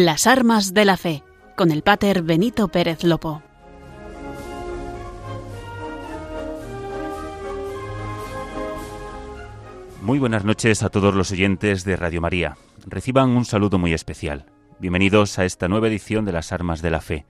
[0.00, 1.24] Las armas de la fe,
[1.56, 3.42] con el pater Benito Pérez Lopo.
[10.00, 12.56] Muy buenas noches a todos los oyentes de Radio María.
[12.86, 14.46] Reciban un saludo muy especial.
[14.78, 17.26] Bienvenidos a esta nueva edición de Las Armas de la Fe,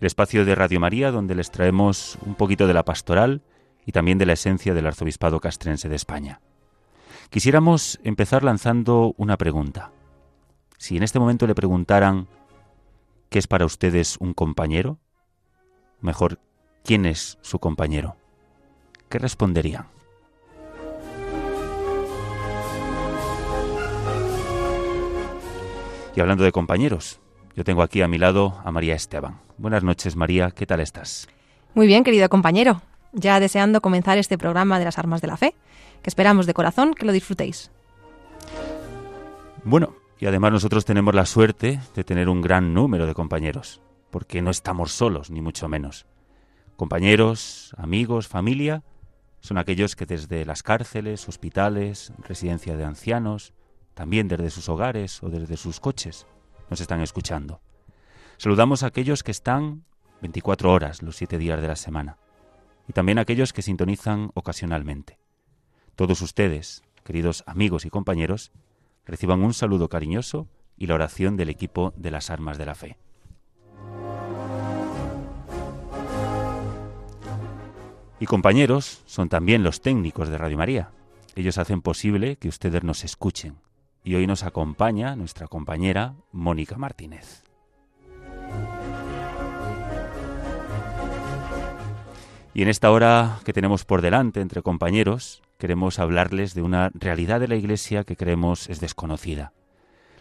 [0.00, 3.42] el espacio de Radio María donde les traemos un poquito de la pastoral
[3.84, 6.40] y también de la esencia del arzobispado castrense de España.
[7.28, 9.92] Quisiéramos empezar lanzando una pregunta.
[10.78, 12.28] Si en este momento le preguntaran
[13.30, 14.98] ¿qué es para ustedes un compañero?
[16.00, 16.38] Mejor,
[16.84, 18.16] ¿quién es su compañero?
[19.08, 19.88] ¿Qué responderían?
[26.14, 27.20] Y hablando de compañeros,
[27.56, 29.40] yo tengo aquí a mi lado a María Esteban.
[29.56, 31.28] Buenas noches, María, ¿qué tal estás?
[31.74, 32.82] Muy bien, querido compañero.
[33.12, 35.54] Ya deseando comenzar este programa de las armas de la fe
[36.02, 37.72] que esperamos de corazón que lo disfrutéis.
[39.64, 43.80] Bueno, y además nosotros tenemos la suerte de tener un gran número de compañeros,
[44.10, 46.06] porque no estamos solos, ni mucho menos.
[46.76, 48.82] Compañeros, amigos, familia,
[49.40, 53.54] son aquellos que desde las cárceles, hospitales, residencia de ancianos,
[53.94, 56.26] también desde sus hogares o desde sus coches,
[56.70, 57.60] nos están escuchando.
[58.36, 59.84] Saludamos a aquellos que están
[60.20, 62.18] 24 horas los siete días de la semana
[62.88, 65.18] y también a aquellos que sintonizan ocasionalmente.
[65.94, 68.52] Todos ustedes, queridos amigos y compañeros,
[69.08, 72.98] reciban un saludo cariñoso y la oración del equipo de las armas de la fe.
[78.20, 80.90] Y compañeros son también los técnicos de Radio María.
[81.36, 83.56] Ellos hacen posible que ustedes nos escuchen.
[84.04, 87.44] Y hoy nos acompaña nuestra compañera Mónica Martínez.
[92.54, 97.40] Y en esta hora que tenemos por delante entre compañeros, queremos hablarles de una realidad
[97.40, 99.52] de la Iglesia que creemos es desconocida.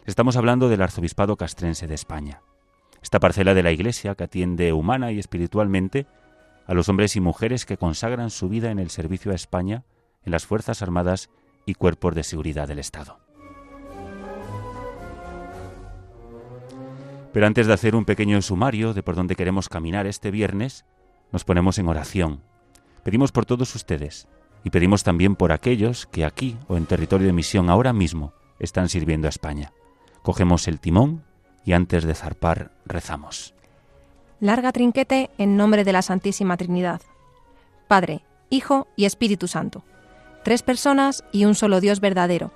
[0.06, 2.42] Estamos hablando del Arzobispado Castrense de España,
[3.03, 6.08] esta parcela de la Iglesia que atiende humana y espiritualmente
[6.66, 9.84] a los hombres y mujeres que consagran su vida en el servicio a España
[10.25, 11.30] en las Fuerzas Armadas
[11.66, 13.19] y cuerpos de seguridad del Estado.
[17.31, 20.86] Pero antes de hacer un pequeño sumario de por dónde queremos caminar este viernes,
[21.31, 22.42] nos ponemos en oración.
[23.04, 24.28] Pedimos por todos ustedes,
[24.63, 28.90] y pedimos también por aquellos que aquí o en territorio de misión ahora mismo están
[28.90, 29.72] sirviendo a España.
[30.23, 31.23] Cogemos el timón
[31.63, 33.53] y antes de zarpar rezamos.
[34.40, 37.01] Larga trinquete en nombre de la Santísima Trinidad.
[37.88, 39.84] Padre, Hijo y Espíritu Santo.
[40.44, 42.51] Tres personas y un solo Dios verdadero,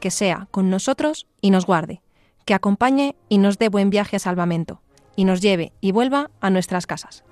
[0.00, 2.02] que sea con nosotros y nos guarde,
[2.44, 4.80] que acompañe y nos dé buen viaje a salvamento,
[5.16, 7.24] y nos lleve y vuelva a nuestras casas.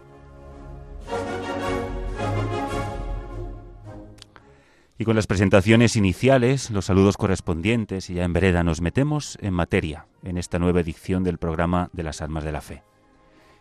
[5.01, 9.55] Y con las presentaciones iniciales, los saludos correspondientes y ya en vereda nos metemos en
[9.55, 12.83] materia en esta nueva edición del programa de las armas de la fe.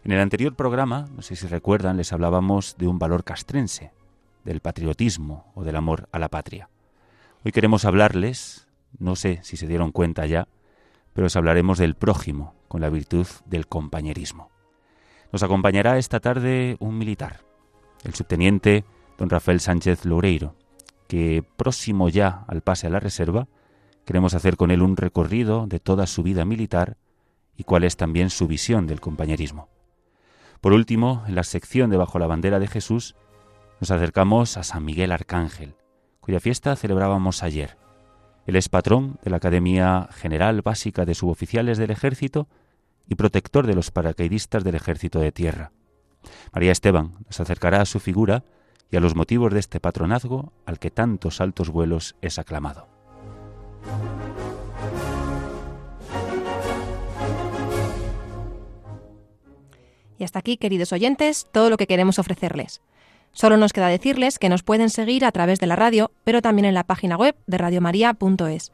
[0.04, 3.94] En el anterior programa, no sé si recuerdan, les hablábamos de un valor castrense,
[4.44, 6.68] del patriotismo o del amor a la patria.
[7.46, 8.68] Hoy queremos hablarles,
[8.98, 10.50] no sé si se dieron cuenta ya,
[11.14, 14.50] pero os hablaremos del prójimo con la virtud del compañerismo.
[15.32, 17.46] Nos acompañará esta tarde un militar,
[18.04, 18.84] el subteniente
[19.18, 20.59] don Rafael Sánchez Loureiro,
[21.10, 23.48] que próximo ya al pase a la reserva,
[24.06, 26.98] queremos hacer con él un recorrido de toda su vida militar
[27.58, 29.70] y cuál es también su visión del compañerismo.
[30.62, 33.16] Por último, en la sección de Bajo la bandera de Jesús,
[33.82, 35.74] nos acercamos a San Miguel Arcángel,
[36.20, 37.76] cuya fiesta celebrábamos ayer.
[38.46, 42.48] Él es patrón de la Academia General Básica de Suboficiales del Ejército
[43.08, 45.72] y protector de los paracaidistas del Ejército de Tierra.
[46.54, 48.44] María Esteban nos acercará a su figura
[48.92, 52.88] y a los motivos de este patronazgo al que tantos altos vuelos es aclamado.
[60.18, 62.82] Y hasta aquí, queridos oyentes, todo lo que queremos ofrecerles.
[63.32, 66.66] Solo nos queda decirles que nos pueden seguir a través de la radio, pero también
[66.66, 68.72] en la página web de radiomaria.es.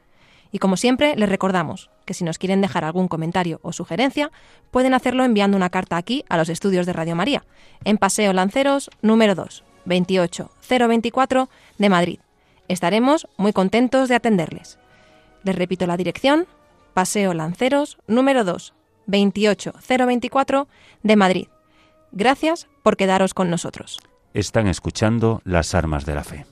[0.50, 4.30] Y como siempre, les recordamos que si nos quieren dejar algún comentario o sugerencia,
[4.70, 7.44] pueden hacerlo enviando una carta aquí a los estudios de Radio María,
[7.84, 11.48] en Paseo Lanceros número 2, 28024
[11.78, 12.18] de Madrid.
[12.68, 14.78] Estaremos muy contentos de atenderles.
[15.44, 16.46] Les repito la dirección,
[16.94, 18.74] Paseo Lanceros, número 2,
[19.06, 20.68] 28024
[21.02, 21.48] de Madrid.
[22.12, 23.98] Gracias por quedaros con nosotros.
[24.34, 26.46] Están escuchando las armas de la fe.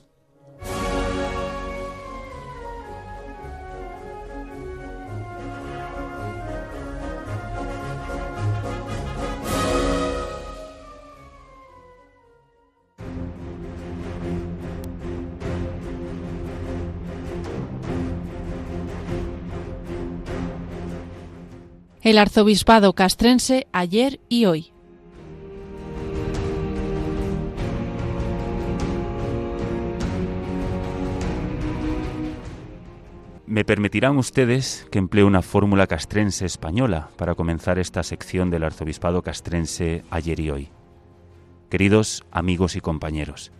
[22.05, 24.71] El arzobispado castrense ayer y hoy.
[33.47, 39.23] Me permitirán ustedes que emplee una fórmula castrense española para comenzar esta sección del arzobispado
[39.23, 40.69] castrense ayer y hoy.
[41.71, 43.51] Queridos amigos y compañeros,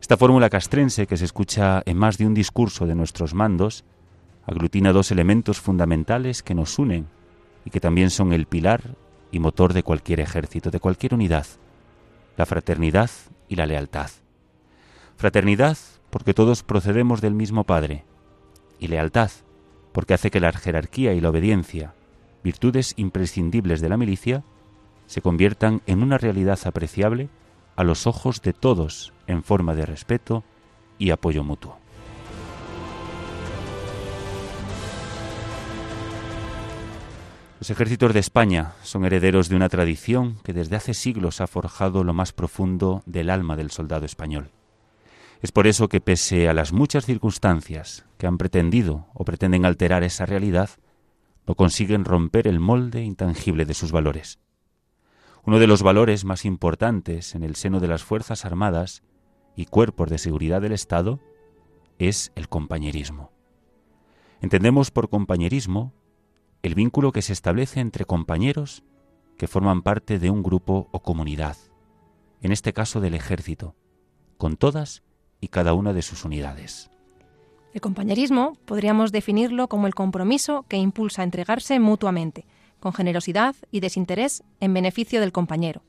[0.00, 3.84] esta fórmula castrense que se escucha en más de un discurso de nuestros mandos
[4.46, 7.08] aglutina dos elementos fundamentales que nos unen
[7.64, 8.96] y que también son el pilar
[9.30, 11.46] y motor de cualquier ejército, de cualquier unidad,
[12.36, 13.10] la fraternidad
[13.48, 14.10] y la lealtad.
[15.16, 15.78] Fraternidad
[16.10, 18.04] porque todos procedemos del mismo Padre,
[18.78, 19.30] y lealtad
[19.92, 21.94] porque hace que la jerarquía y la obediencia,
[22.42, 24.42] virtudes imprescindibles de la milicia,
[25.06, 27.28] se conviertan en una realidad apreciable
[27.76, 30.42] a los ojos de todos en forma de respeto
[30.98, 31.83] y apoyo mutuo.
[37.64, 42.04] Los ejércitos de España son herederos de una tradición que desde hace siglos ha forjado
[42.04, 44.50] lo más profundo del alma del soldado español.
[45.40, 50.02] Es por eso que pese a las muchas circunstancias que han pretendido o pretenden alterar
[50.02, 50.68] esa realidad,
[51.46, 54.40] no consiguen romper el molde intangible de sus valores.
[55.46, 59.02] Uno de los valores más importantes en el seno de las Fuerzas Armadas
[59.56, 61.18] y cuerpos de seguridad del Estado
[61.98, 63.32] es el compañerismo.
[64.42, 65.94] Entendemos por compañerismo
[66.64, 68.84] el vínculo que se establece entre compañeros
[69.36, 71.58] que forman parte de un grupo o comunidad,
[72.40, 73.76] en este caso del ejército,
[74.38, 75.02] con todas
[75.42, 76.90] y cada una de sus unidades.
[77.74, 82.46] El compañerismo podríamos definirlo como el compromiso que impulsa a entregarse mutuamente,
[82.80, 85.82] con generosidad y desinterés en beneficio del compañero.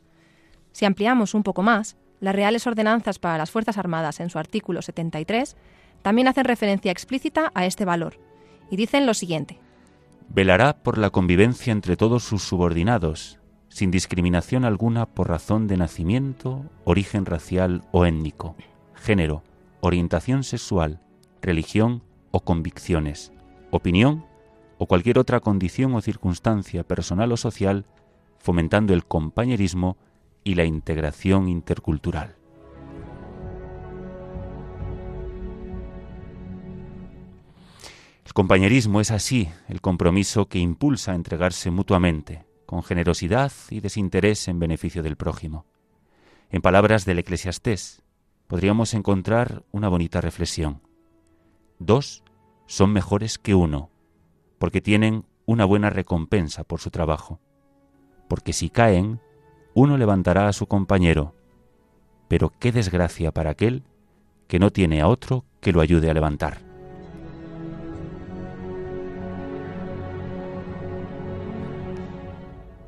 [0.74, 4.82] Si ampliamos un poco más, las Reales Ordenanzas para las Fuerzas Armadas en su artículo
[4.82, 5.56] 73
[6.02, 8.20] también hacen referencia explícita a este valor
[8.70, 9.62] y dicen lo siguiente.
[10.30, 13.40] Velará por la convivencia entre todos sus subordinados,
[13.70, 18.56] sin discriminación alguna por razón de nacimiento, origen racial o étnico,
[18.94, 19.44] género,
[19.82, 21.02] orientación sexual,
[21.42, 23.32] religión o convicciones,
[23.72, 24.26] opinión
[24.78, 27.86] o cualquier otra condición o circunstancia personal o social,
[28.40, 29.98] fomentando el compañerismo
[30.44, 32.36] y la integración intercultural.
[38.36, 44.60] Compañerismo es así el compromiso que impulsa a entregarse mutuamente, con generosidad y desinterés en
[44.60, 45.66] beneficio del prójimo.
[46.50, 48.02] En palabras del eclesiastés,
[48.48, 50.82] podríamos encontrar una bonita reflexión.
[51.80, 52.26] Dos
[52.66, 53.90] son mejores que uno,
[54.60, 57.40] porque tienen una buena recompensa por su trabajo.
[58.28, 59.22] Porque si caen,
[59.74, 61.36] uno levantará a su compañero,
[62.28, 63.86] pero qué desgracia para aquel
[64.50, 66.65] que no tiene a otro que lo ayude a levantar.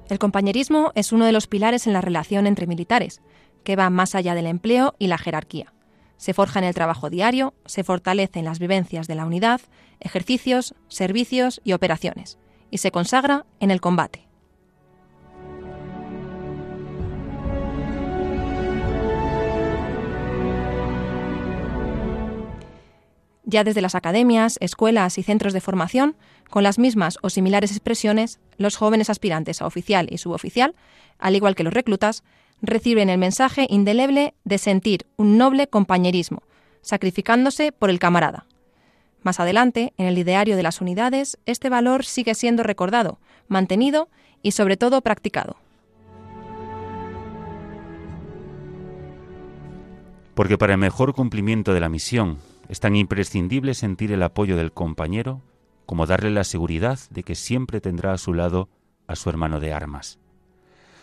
[0.10, 3.22] El compañerismo es uno de los pilares en la relación entre militares,
[3.64, 5.74] que va más allá del empleo y la jerarquía.
[6.16, 9.62] Se forja en el trabajo diario, se fortalece en las vivencias de la unidad,
[10.00, 12.40] ejercicios, servicios y operaciones,
[12.72, 14.27] y se consagra en el combate.
[23.50, 26.18] Ya desde las academias, escuelas y centros de formación,
[26.50, 30.76] con las mismas o similares expresiones, los jóvenes aspirantes a oficial y suboficial,
[31.18, 32.26] al igual que los reclutas,
[32.62, 36.44] reciben el mensaje indeleble de sentir un noble compañerismo,
[36.82, 38.46] sacrificándose por el camarada.
[39.24, 44.10] Más adelante, en el ideario de las unidades, este valor sigue siendo recordado, mantenido
[44.42, 45.56] y sobre todo practicado.
[50.36, 52.40] Porque para el mejor cumplimiento de la misión
[52.70, 55.42] es tan imprescindible sentir el apoyo del compañero
[55.86, 58.70] como darle la seguridad de que siempre tendrá a su lado
[59.08, 60.20] a su hermano de armas.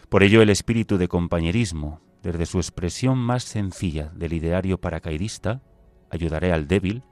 [0.08, 5.62] Por ello el espíritu de compañerismo, desde su expresión más sencilla del ideario paracaidista,
[6.10, 7.02] ayudaré al débil,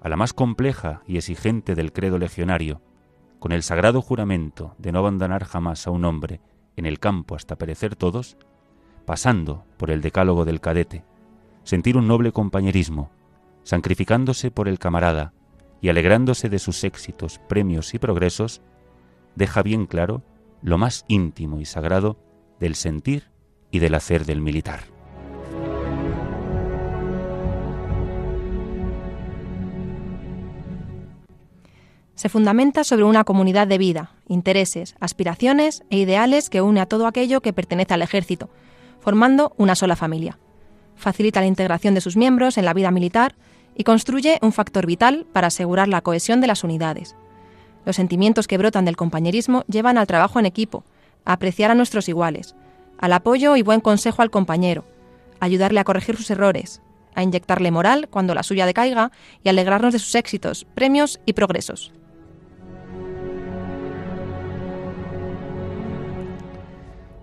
[0.00, 2.80] a la más compleja y exigente del credo legionario,
[3.40, 6.40] con el sagrado juramento de no abandonar jamás a un hombre
[6.76, 8.36] en el campo hasta perecer todos,
[9.04, 11.04] pasando por el decálogo del cadete,
[11.64, 13.10] sentir un noble compañerismo,
[13.62, 15.32] sacrificándose por el camarada
[15.80, 18.62] y alegrándose de sus éxitos, premios y progresos,
[19.36, 20.22] deja bien claro
[20.62, 22.18] lo más íntimo y sagrado
[22.58, 23.30] del sentir
[23.70, 24.80] y del hacer del militar.
[32.18, 37.06] Se fundamenta sobre una comunidad de vida, intereses, aspiraciones e ideales que une a todo
[37.06, 38.50] aquello que pertenece al ejército,
[38.98, 40.36] formando una sola familia.
[40.96, 43.36] Facilita la integración de sus miembros en la vida militar
[43.78, 47.16] y construye un factor vital para asegurar la cohesión de las unidades.
[47.86, 50.84] Los sentimientos que brotan del compañerismo llevan al trabajo en equipo,
[51.24, 52.56] a apreciar a nuestros iguales,
[52.98, 54.84] al apoyo y buen consejo al compañero,
[55.40, 56.82] a ayudarle a corregir sus errores,
[57.14, 59.12] a inyectarle moral cuando la suya decaiga
[59.44, 61.92] y alegrarnos de sus éxitos, premios y progresos.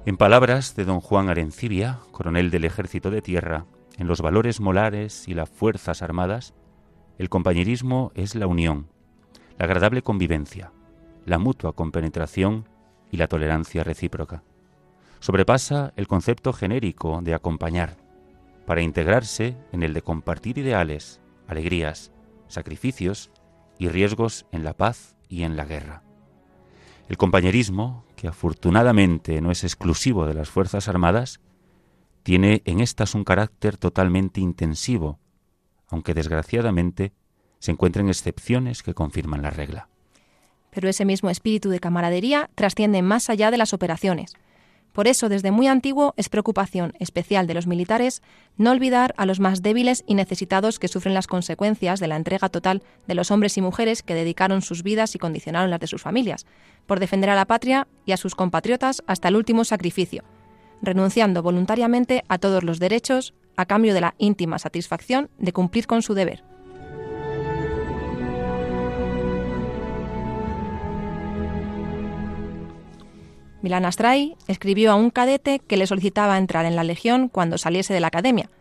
[0.06, 3.66] En palabras de don Juan Arencibia, coronel del Ejército de Tierra,
[3.98, 6.54] en los valores molares y las Fuerzas Armadas,
[7.18, 8.88] el compañerismo es la unión,
[9.58, 10.72] la agradable convivencia,
[11.26, 12.68] la mutua compenetración
[13.12, 14.44] y la tolerancia recíproca.
[15.20, 17.98] Sobrepasa el concepto genérico de acompañar,
[18.66, 22.12] para integrarse en el de compartir ideales, alegrías,
[22.48, 23.32] sacrificios
[23.78, 26.04] y riesgos en la paz y en la guerra.
[27.08, 31.40] El compañerismo, que afortunadamente no es exclusivo de las Fuerzas Armadas,
[32.26, 35.20] tiene en estas un carácter totalmente intensivo,
[35.90, 37.14] aunque desgraciadamente
[37.60, 39.90] se encuentran excepciones que confirman la regla.
[40.72, 44.34] Pero ese mismo espíritu de camaradería trasciende más allá de las operaciones.
[44.92, 48.24] Por eso, desde muy antiguo, es preocupación especial de los militares
[48.58, 52.50] no olvidar a los más débiles y necesitados que sufren las consecuencias de la entrega
[52.50, 56.02] total de los hombres y mujeres que dedicaron sus vidas y condicionaron las de sus
[56.02, 56.48] familias,
[56.88, 60.24] por defender a la patria y a sus compatriotas hasta el último sacrificio,
[60.82, 66.02] renunciando voluntariamente a todos los derechos a cambio de la íntima satisfacción de cumplir con
[66.02, 66.44] su deber.
[73.66, 77.96] Milán Astray escribió a un cadete que le solicitaba entrar en la Legión cuando saliese
[77.96, 78.52] de la academia.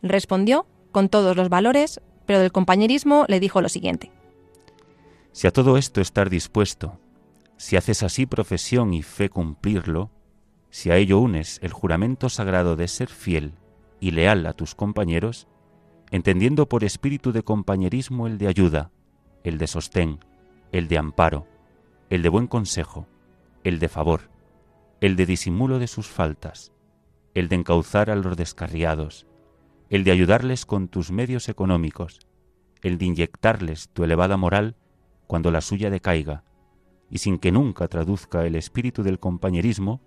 [0.00, 4.12] Respondió con todos los valores, pero del compañerismo le dijo lo siguiente.
[5.32, 7.00] Si a todo esto estar dispuesto,
[7.56, 10.12] si haces así profesión y fe cumplirlo,
[10.74, 13.52] si a ello unes el juramento sagrado de ser fiel
[14.00, 15.46] y leal a tus compañeros,
[16.10, 18.90] entendiendo por espíritu de compañerismo el de ayuda,
[19.44, 20.18] el de sostén,
[20.72, 21.46] el de amparo,
[22.10, 23.06] el de buen consejo,
[23.62, 24.22] el de favor,
[25.00, 26.72] el de disimulo de sus faltas,
[27.34, 29.28] el de encauzar a los descarriados,
[29.90, 32.18] el de ayudarles con tus medios económicos,
[32.82, 34.74] el de inyectarles tu elevada moral
[35.28, 36.42] cuando la suya decaiga,
[37.10, 40.00] y sin que nunca traduzca el espíritu del compañerismo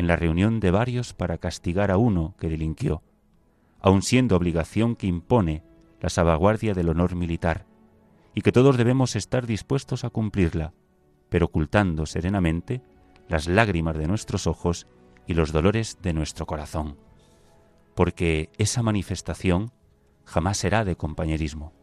[0.00, 3.02] en la reunión de varios para castigar a uno que delinquió,
[3.80, 5.62] aun siendo obligación que impone
[6.00, 7.66] la salvaguardia del honor militar,
[8.34, 10.72] y que todos debemos estar dispuestos a cumplirla,
[11.28, 12.80] pero ocultando serenamente
[13.28, 14.86] las lágrimas de nuestros ojos
[15.26, 16.96] y los dolores de nuestro corazón,
[17.94, 19.70] porque esa manifestación
[20.24, 21.74] jamás será de compañerismo,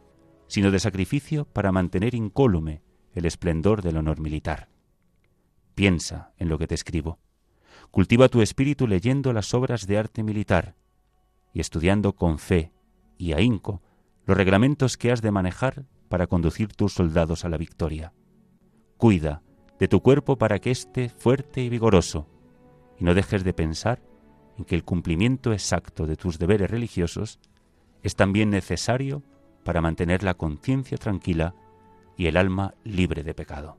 [0.47, 2.81] sino de sacrificio para mantener incólume
[3.13, 4.69] el esplendor del honor militar.
[5.75, 7.19] Piensa en lo que te escribo.
[7.91, 10.75] Cultiva tu espíritu leyendo las obras de arte militar
[11.53, 12.71] y estudiando con fe
[13.17, 13.81] y ahínco
[14.25, 18.13] los reglamentos que has de manejar para conducir tus soldados a la victoria.
[18.97, 19.41] Cuida
[19.79, 22.27] de tu cuerpo para que esté fuerte y vigoroso,
[22.99, 24.01] y no dejes de pensar
[24.57, 27.39] en que el cumplimiento exacto de tus deberes religiosos
[28.03, 29.23] es también necesario
[29.63, 31.53] para mantener la conciencia tranquila
[32.15, 33.77] y el alma libre de pecado.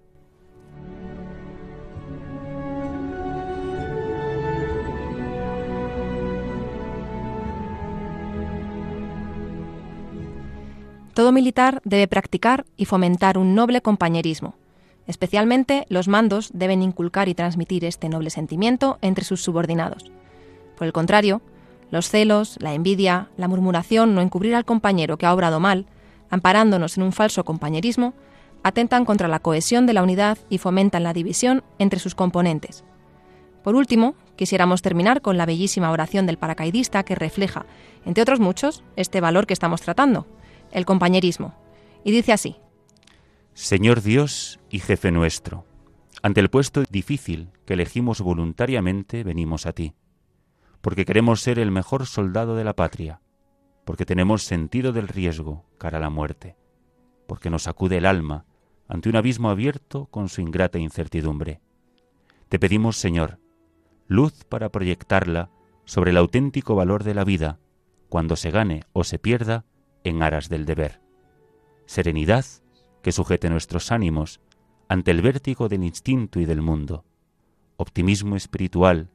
[11.18, 14.54] Todo militar debe practicar y fomentar un noble compañerismo
[15.08, 20.12] Especialmente los mandos deben inculcar y transmitir este noble sentimiento entre sus subordinados.
[20.76, 21.42] Por el contrario,
[21.90, 25.86] los celos, la envidia, la murmuración no encubrir al compañero que ha obrado mal,
[26.30, 28.14] amparándonos en un falso compañerismo,
[28.62, 32.84] atentan contra la cohesión de la unidad y fomentan la división entre sus componentes.
[33.64, 37.66] Por último, quisiéramos terminar con la bellísima oración del paracaidista que refleja,
[38.06, 40.28] entre otros muchos, este valor que estamos tratando,
[40.72, 41.54] el compañerismo.
[42.04, 42.56] Y dice así,
[43.54, 45.64] Señor Dios y jefe nuestro,
[46.22, 49.94] ante el puesto difícil que elegimos voluntariamente venimos a ti,
[50.80, 53.20] porque queremos ser el mejor soldado de la patria,
[53.84, 56.56] porque tenemos sentido del riesgo cara a la muerte,
[57.26, 58.46] porque nos acude el alma
[58.88, 61.60] ante un abismo abierto con su ingrata incertidumbre.
[62.48, 63.38] Te pedimos, Señor,
[64.06, 65.50] luz para proyectarla
[65.84, 67.58] sobre el auténtico valor de la vida,
[68.08, 69.64] cuando se gane o se pierda
[70.08, 71.00] en aras del deber.
[71.86, 72.44] Serenidad
[73.02, 74.40] que sujete nuestros ánimos
[74.88, 77.04] ante el vértigo del instinto y del mundo,
[77.76, 79.10] optimismo espiritual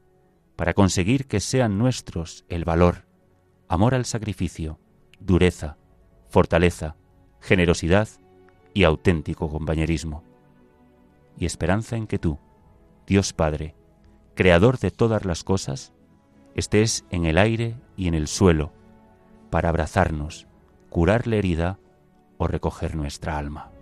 [0.56, 3.06] para conseguir que sean nuestros el valor,
[3.68, 4.78] amor al sacrificio,
[5.20, 5.76] dureza,
[6.28, 6.96] fortaleza,
[7.40, 8.08] generosidad
[8.72, 10.22] y auténtico compañerismo.
[11.36, 12.38] Y esperanza en que tú,
[13.06, 13.74] Dios Padre,
[14.34, 15.92] Creador de todas las cosas,
[16.56, 18.72] estés en el aire y en el suelo
[19.48, 20.48] para abrazarnos,
[20.94, 21.80] curar la herida
[22.38, 23.73] o recoger nuestra alma.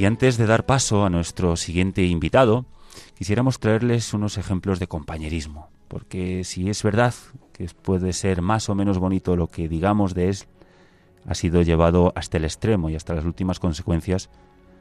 [0.00, 2.64] Y antes de dar paso a nuestro siguiente invitado,
[3.18, 7.12] quisiéramos traerles unos ejemplos de compañerismo, porque si es verdad
[7.52, 10.36] que puede ser más o menos bonito lo que digamos de él,
[11.26, 14.30] ha sido llevado hasta el extremo y hasta las últimas consecuencias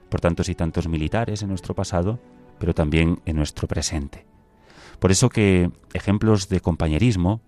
[0.07, 2.17] por tantos y tantos militares en nuestro pasado,
[2.57, 4.25] pero también en nuestro presente.
[4.99, 7.41] Por eso que ejemplos de compañerismo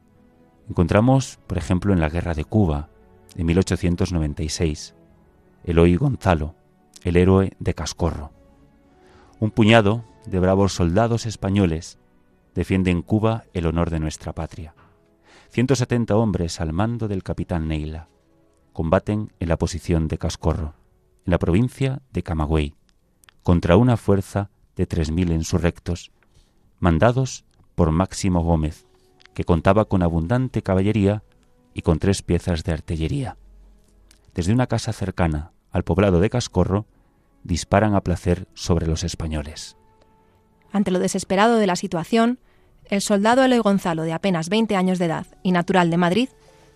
[0.67, 2.89] encontramos, por ejemplo, en la Guerra de Cuba,
[3.33, 4.93] de 1896,
[5.63, 6.55] Eloy Gonzalo,
[7.03, 8.31] el héroe de Cascorro.
[9.39, 11.97] Un puñado de bravos soldados españoles
[12.53, 14.75] defiende en Cuba el honor de nuestra patria.
[15.49, 18.07] 170 hombres al mando del capitán Neila
[18.73, 20.75] combaten en la posición de Cascorro,
[21.25, 22.75] en la provincia de Camagüey,
[23.43, 26.11] contra una fuerza de 3.000 insurrectos,
[26.79, 28.85] mandados por Máximo Gómez,
[29.33, 31.23] que contaba con abundante caballería
[31.73, 33.37] y con tres piezas de artillería.
[34.33, 36.85] Desde una casa cercana al poblado de Cascorro,
[37.43, 39.77] disparan a placer sobre los españoles.
[40.71, 42.39] Ante lo desesperado de la situación,
[42.85, 46.29] el soldado Eloy Gonzalo, de apenas 20 años de edad y natural de Madrid,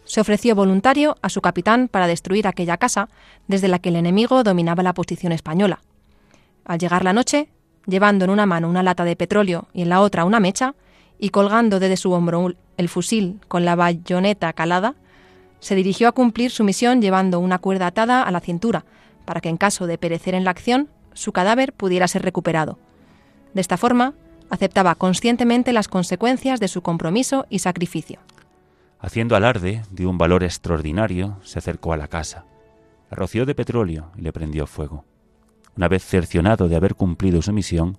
[0.06, 3.10] se ofreció voluntario a su capitán para destruir aquella casa
[3.48, 5.82] desde la que el enemigo dominaba la posición española.
[6.64, 7.50] Al llegar la noche,
[7.88, 10.76] llevando en una mano una lata de petróleo y en la otra una mecha,
[11.18, 14.96] y colgando desde su hombro el fusil con la bayoneta calada,
[15.60, 18.86] se dirigió a cumplir su misión llevando una cuerda atada a la cintura,
[19.26, 22.78] para que en caso de perecer en la acción, su cadáver pudiera ser recuperado.
[23.54, 24.14] De esta forma,
[24.50, 28.20] aceptaba conscientemente las consecuencias de su compromiso y sacrificio.
[29.00, 32.46] Haciendo alarde de un valor extraordinario, se acercó a la casa,
[33.10, 35.06] la roció de petróleo y le prendió fuego.
[35.78, 37.98] Una vez cercionado de haber cumplido su misión,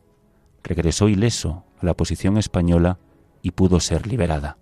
[0.63, 2.99] regresó ileso a la posición española
[3.43, 4.57] y pudo ser liberada.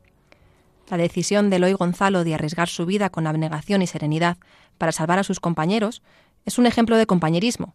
[0.91, 4.37] La decisión de Eloy Gonzalo de arriesgar su vida con abnegación y serenidad
[4.77, 6.03] para salvar a sus compañeros
[6.45, 7.75] es un ejemplo de compañerismo,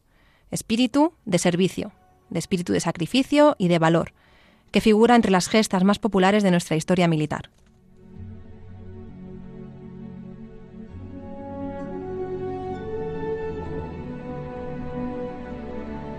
[0.52, 1.92] espíritu de servicio,
[2.30, 4.14] de espíritu de sacrificio y de valor,
[4.72, 7.50] que figura entre las gestas más populares de nuestra historia militar.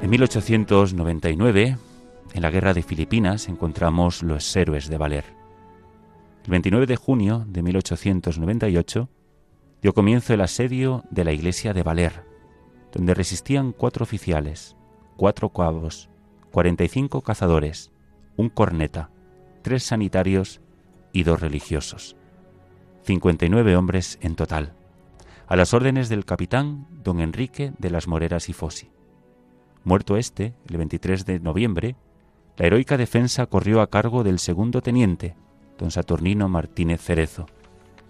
[0.03, 1.77] En 1899,
[2.33, 5.25] en la guerra de Filipinas, encontramos los héroes de Valer.
[6.45, 9.09] El 29 de junio de 1898
[9.83, 12.30] dio comienzo el asedio de la iglesia de Valer,
[12.93, 14.77] donde resistían cuatro oficiales,
[15.17, 16.09] cuatro cabos,
[16.53, 17.93] 45 cazadores,
[18.37, 19.11] un corneta,
[19.63, 20.61] tres sanitarios
[21.13, 22.17] y dos religiosos.
[23.03, 24.75] 59 hombres en total,
[25.47, 28.91] a las órdenes del capitán don Enrique de las Moreras y Fosi.
[29.85, 31.97] Muerto este, el 23 de noviembre,
[32.57, 35.35] la heroica defensa corrió a cargo del segundo teniente,
[35.79, 37.47] don Saturnino Martínez Cerezo,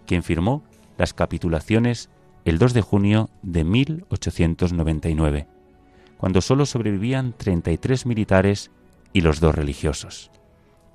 [0.06, 0.64] quien firmó
[0.98, 2.10] las capitulaciones
[2.44, 5.46] el 2 de junio de 1899,
[6.16, 8.70] cuando solo sobrevivían 33 militares
[9.12, 10.30] y los dos religiosos.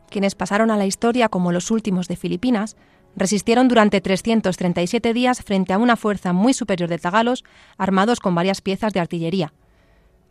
[0.10, 2.78] Quienes pasaron a la historia como los últimos de Filipinas
[3.16, 7.44] resistieron durante 337 días frente a una fuerza muy superior de tagalos
[7.78, 9.54] armados con varias piezas de artillería,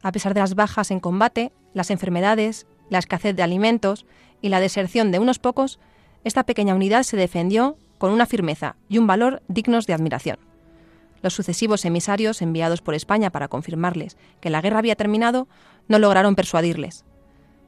[0.04, 4.04] a pesar de las bajas en combate, las enfermedades, la escasez de alimentos
[4.42, 5.80] y la deserción de unos pocos,
[6.24, 10.38] esta pequeña unidad se defendió con una firmeza y un valor dignos de admiración.
[11.24, 15.48] Los sucesivos emisarios enviados por España para confirmarles que la guerra había terminado
[15.88, 17.06] no lograron persuadirles.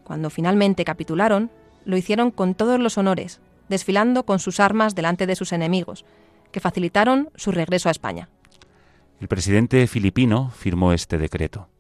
[0.05, 1.51] Cuando finalmente capitularon,
[1.87, 3.40] lo hicieron con todos los honores,
[3.71, 6.05] desfilando con sus armas delante de sus enemigos,
[6.53, 8.29] que facilitaron su regreso a España.
[9.21, 11.71] El presidente filipino firmó este decreto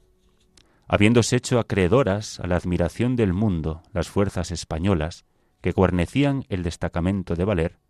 [0.88, 5.26] habiéndose hecho acreedoras a la admiración del mundo las fuerzas españolas
[5.60, 7.80] que guarnecían el destacamento de Valer,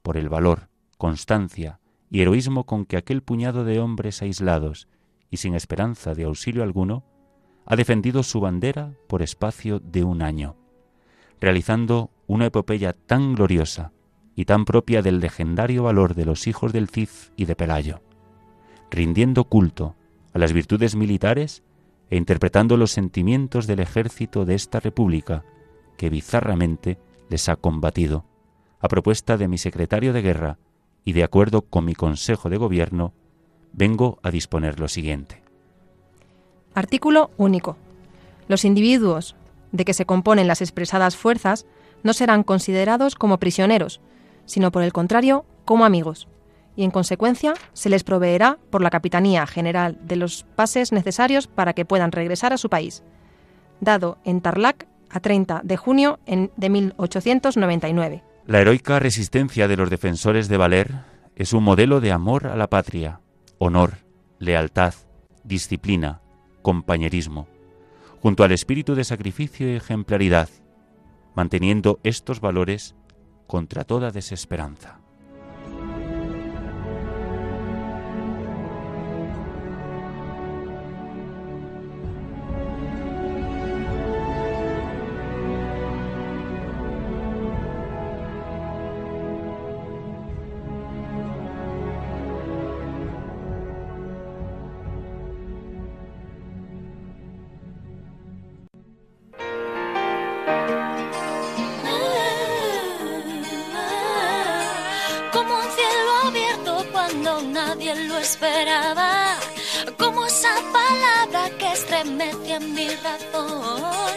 [0.00, 4.88] por el valor, constancia y heroísmo con que aquel puñado de hombres aislados
[5.30, 7.04] y sin esperanza de auxilio alguno
[7.66, 10.56] ha defendido su bandera por espacio de un año,
[11.40, 13.92] realizando una epopeya tan gloriosa
[14.36, 18.02] y tan propia del legendario valor de los hijos del Cid y de Pelayo,
[18.90, 19.96] rindiendo culto
[20.32, 21.64] a las virtudes militares
[22.10, 25.44] e interpretando los sentimientos del ejército de esta república
[25.96, 28.24] que bizarramente les ha combatido,
[28.78, 30.58] a propuesta de mi secretario de guerra
[31.06, 33.14] y de acuerdo con mi consejo de gobierno,
[33.72, 35.42] vengo a disponer lo siguiente.
[36.74, 37.78] Artículo único.
[38.48, 39.36] Los individuos
[39.72, 41.64] de que se componen las expresadas fuerzas
[42.02, 44.00] no serán considerados como prisioneros,
[44.44, 46.28] sino por el contrario como amigos
[46.76, 51.72] y en consecuencia se les proveerá por la Capitanía General de los pases necesarios para
[51.72, 53.02] que puedan regresar a su país.
[53.80, 58.22] Dado en Tarlac a 30 de junio de 1899.
[58.46, 60.94] La heroica resistencia de los defensores de Valer
[61.34, 63.20] es un modelo de amor a la patria,
[63.58, 63.94] honor,
[64.38, 64.94] lealtad,
[65.42, 66.20] disciplina,
[66.62, 67.48] compañerismo,
[68.22, 70.48] junto al espíritu de sacrificio y ejemplaridad,
[71.34, 72.94] manteniendo estos valores
[73.48, 75.00] contra toda desesperanza.
[112.60, 114.14] Mi razón.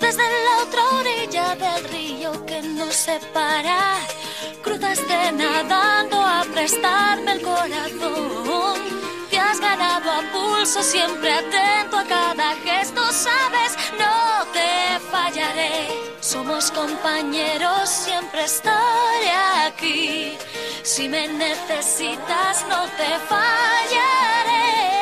[0.00, 3.98] Desde la otra orilla del río que nos separa,
[4.62, 8.80] cruzaste nadando a prestarme el corazón.
[9.30, 15.88] Te has ganado a pulso, siempre atento a cada gesto, sabes, no te fallaré.
[16.20, 19.30] Somos compañeros, siempre estaré
[19.66, 20.36] aquí.
[20.82, 25.01] Si me necesitas, no te fallaré.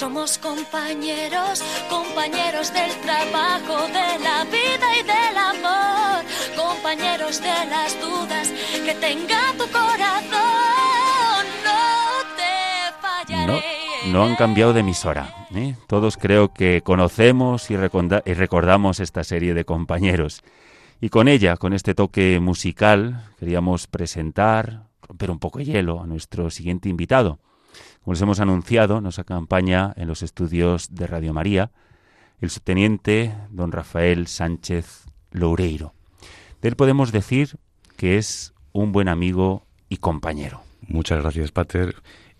[0.00, 6.24] Somos compañeros, compañeros del trabajo, de la vida y del amor,
[6.56, 8.48] compañeros de las dudas
[8.82, 11.44] que tenga tu corazón.
[11.62, 12.48] No te
[13.02, 13.62] fallaré.
[14.10, 15.46] No, han cambiado de emisora.
[15.54, 15.76] ¿eh?
[15.86, 20.40] Todos creo que conocemos y, y recordamos esta serie de compañeros.
[21.02, 26.06] Y con ella, con este toque musical, queríamos presentar, romper un poco de hielo a
[26.06, 27.38] nuestro siguiente invitado.
[28.02, 31.70] Como les hemos anunciado, nos acompaña en los estudios de Radio María
[32.40, 35.92] el subteniente don Rafael Sánchez Loureiro.
[36.62, 37.58] De él podemos decir
[37.98, 40.62] que es un buen amigo y compañero.
[40.88, 41.96] Muchas gracias, Pater,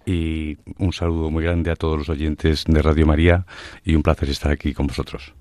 [0.06, 3.44] y un saludo muy grande a todos los oyentes de Radio María
[3.84, 5.34] y un placer estar aquí con vosotros.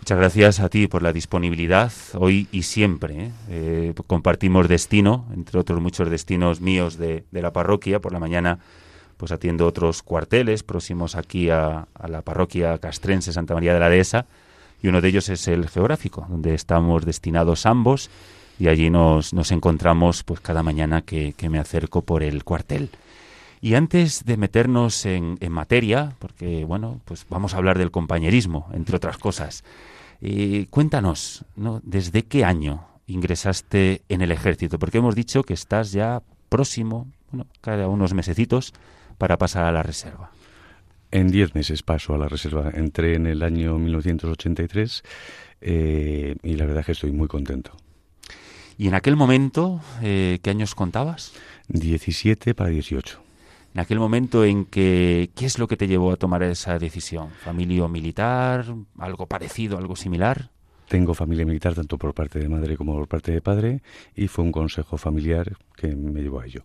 [0.00, 3.26] Muchas gracias a ti por la disponibilidad hoy y siempre.
[3.26, 3.30] ¿eh?
[3.48, 8.00] Eh, compartimos destino, entre otros muchos destinos míos de, de la parroquia.
[8.00, 8.58] Por la mañana
[9.22, 14.26] pues atiendo otros cuarteles próximos aquí a, la parroquia castrense Santa María de la Dehesa
[14.82, 18.10] y uno de ellos es el geográfico, donde estamos destinados ambos
[18.58, 22.90] y allí nos, nos encontramos pues cada mañana que, me acerco por el cuartel.
[23.60, 28.70] Y antes de meternos en, en, materia, porque bueno, pues vamos a hablar del compañerismo,
[28.72, 29.62] entre otras cosas,
[30.70, 31.80] cuéntanos, ¿no?
[31.84, 34.80] ¿desde qué año ingresaste en el ejército?
[34.80, 38.74] Porque hemos dicho que estás ya próximo, bueno, cada unos mesecitos,
[39.22, 40.32] para pasar a la reserva?
[41.12, 42.72] En diez meses paso a la reserva.
[42.74, 45.04] Entré en el año 1983
[45.60, 47.70] eh, y la verdad es que estoy muy contento.
[48.76, 51.34] ¿Y en aquel momento eh, qué años contabas?
[51.68, 53.22] 17 para 18.
[53.74, 57.28] En aquel momento en que, ¿qué es lo que te llevó a tomar esa decisión?
[57.44, 58.74] ¿Familia militar?
[58.98, 60.50] ¿Algo parecido, algo similar?
[60.88, 63.82] Tengo familia militar tanto por parte de madre como por parte de padre
[64.16, 66.64] y fue un consejo familiar que me llevó a ello.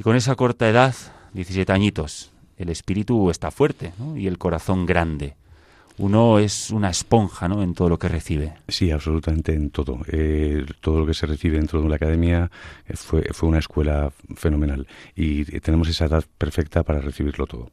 [0.00, 0.96] Y con esa corta edad,
[1.34, 5.34] 17 añitos, el espíritu está fuerte y el corazón grande.
[5.96, 7.62] Uno es una esponja ¿no?
[7.62, 8.54] en todo lo que recibe.
[8.66, 10.00] Sí, absolutamente en todo.
[10.08, 12.50] Eh, todo lo que se recibe dentro de la academia
[12.86, 17.70] eh, fue, fue una escuela fenomenal y tenemos esa edad perfecta para recibirlo todo.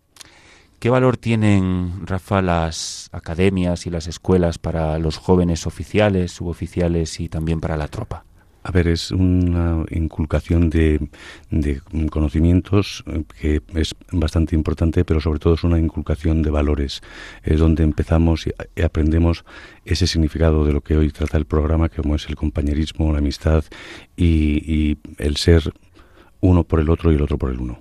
[0.79, 7.29] ¿Qué valor tienen, Rafa, las academias y las escuelas para los jóvenes oficiales, suboficiales y
[7.29, 8.23] también para la tropa?
[8.63, 10.99] A ver, es una inculcación de,
[12.11, 17.01] conocimientos eh, que es bastante importante, pero sobre todo es una inculcación de valores.
[17.41, 19.45] Es donde empezamos y aprendemos
[19.83, 23.63] ese significado de lo que hoy trata el programa, como es el compañerismo, la amistad
[24.15, 25.73] y, el ser
[26.39, 27.79] uno por el otro y el otro por el uno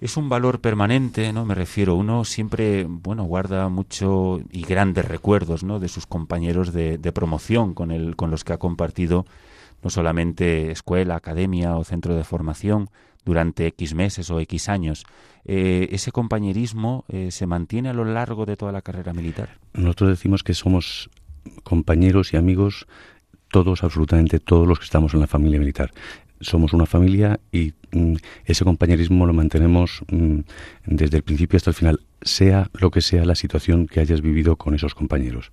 [0.00, 1.44] es un valor permanente, ¿no?
[1.44, 5.80] Me refiero, uno siempre, bueno, guarda mucho y grandes recuerdos, ¿no?
[5.80, 9.26] De sus compañeros de, de promoción con el, con los que ha compartido
[9.82, 12.90] no solamente escuela, academia o centro de formación
[13.24, 15.04] durante X meses o X años.
[15.44, 19.58] Eh, ¿Ese compañerismo eh, se mantiene a lo largo de toda la carrera militar?
[19.74, 21.10] Nosotros decimos que somos
[21.62, 22.86] compañeros y amigos
[23.50, 25.90] todos, absolutamente todos los que estamos en la familia militar.
[26.40, 28.14] Somos una familia y mm,
[28.44, 30.40] ese compañerismo lo mantenemos mm,
[30.86, 34.56] desde el principio hasta el final, sea lo que sea la situación que hayas vivido
[34.56, 35.50] con esos compañeros.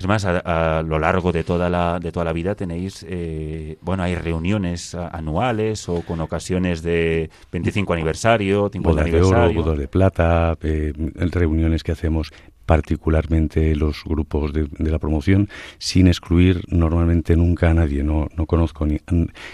[0.00, 4.02] Es más, a, lo largo de toda la, de toda la vida tenéis, eh, bueno,
[4.02, 9.38] hay reuniones anuales o con ocasiones de 25 aniversario, 50 aniversario.
[9.38, 12.32] de oro, bodas de plata, eh, reuniones que hacemos
[12.70, 18.04] particularmente los grupos de, la promoción, sin excluir normalmente nunca a nadie.
[18.04, 19.00] No, no conozco ni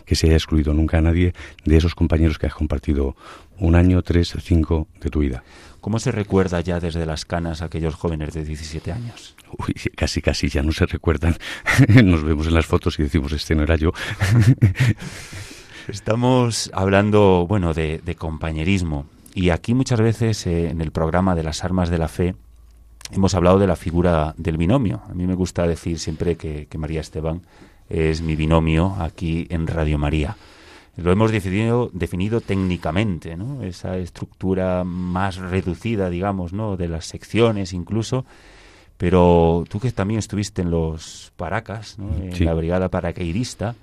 [0.04, 1.32] que se haya excluido nunca a nadie
[1.64, 3.16] de esos compañeros que has compartido
[3.58, 5.42] un año, tres, cinco de tu vida.
[5.80, 9.34] ¿Cómo se recuerda ya desde las canas a aquellos jóvenes de 17 años?
[9.66, 11.38] Uy, casi, casi ya no se recuerdan.
[12.04, 13.92] Nos vemos en las fotos y decimos, este no era yo.
[15.88, 19.06] Estamos hablando, bueno, de, compañerismo.
[19.32, 22.34] Y aquí muchas veces eh, en el programa de las armas de la fe
[23.12, 25.02] hemos hablado de la figura del binomio.
[25.08, 27.42] A mí me gusta decir siempre que María Esteban
[27.88, 30.36] es mi binomio aquí en Radio María.
[30.96, 33.62] Lo hemos definido, definido técnicamente, ¿no?
[33.62, 36.76] Esa estructura más reducida, digamos, ¿no?
[36.76, 38.24] De las secciones incluso.
[38.96, 42.08] Pero tú que también estuviste en los Paracas, ¿no?
[42.16, 43.74] en la brigada paracaidista,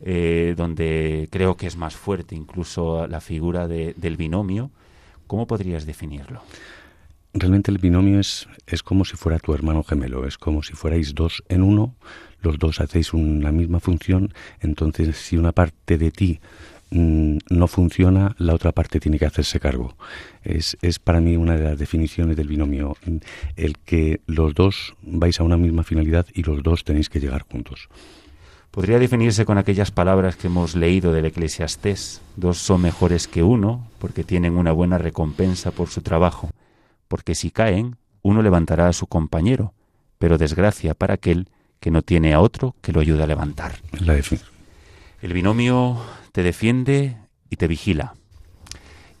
[0.00, 4.70] eh, donde creo que es más fuerte incluso la figura del binomio,
[5.26, 6.42] ¿cómo podrías definirlo?
[7.34, 11.14] Realmente el binomio es, es como si fuera tu hermano gemelo, es como si fuerais
[11.14, 11.94] dos en uno,
[12.42, 16.40] los dos hacéis una misma función, entonces si una parte de ti
[16.90, 19.96] mm, no funciona, la otra parte tiene que hacerse cargo.
[20.42, 22.96] Es, es para mí una de las definiciones del binomio,
[23.56, 27.46] el que los dos vais a una misma finalidad y los dos tenéis que llegar
[27.50, 27.88] juntos.
[28.72, 32.22] Podría definirse con aquellas palabras que hemos leído del Eclesiastés.
[32.36, 36.50] Dos son mejores que uno porque tienen una buena recompensa por su trabajo.
[37.12, 39.74] Porque si caen, uno levantará a su compañero,
[40.16, 43.74] pero desgracia para aquel que no tiene a otro que lo ayude a levantar.
[44.00, 44.18] La
[45.20, 46.00] El binomio
[46.32, 47.18] te defiende
[47.50, 48.14] y te vigila.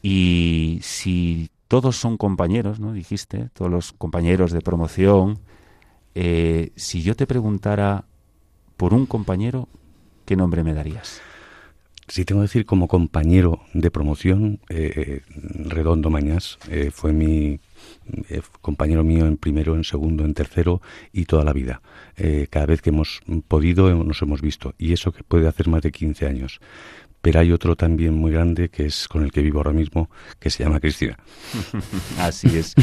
[0.00, 2.94] Y si todos son compañeros, ¿no?
[2.94, 5.40] Dijiste, todos los compañeros de promoción,
[6.14, 8.06] eh, si yo te preguntara
[8.78, 9.68] por un compañero,
[10.24, 11.20] ¿qué nombre me darías?
[12.08, 17.60] Si tengo que decir como compañero de promoción, eh, Redondo Mañas eh, fue mi
[18.28, 20.80] eh, compañero mío en primero, en segundo, en tercero
[21.12, 21.82] y toda la vida.
[22.16, 25.82] Eh, cada vez que hemos podido nos hemos visto y eso que puede hacer más
[25.82, 26.60] de 15 años.
[27.20, 30.10] Pero hay otro también muy grande que es con el que vivo ahora mismo,
[30.40, 31.16] que se llama Cristina.
[32.18, 32.74] Así es.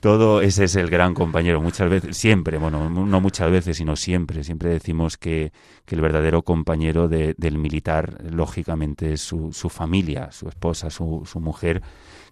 [0.00, 1.60] Todo ese es el gran compañero.
[1.60, 5.52] Muchas veces, siempre, bueno, no muchas veces, sino siempre, siempre decimos que,
[5.88, 11.82] el verdadero compañero del militar, lógicamente, es su, familia, su esposa, su mujer,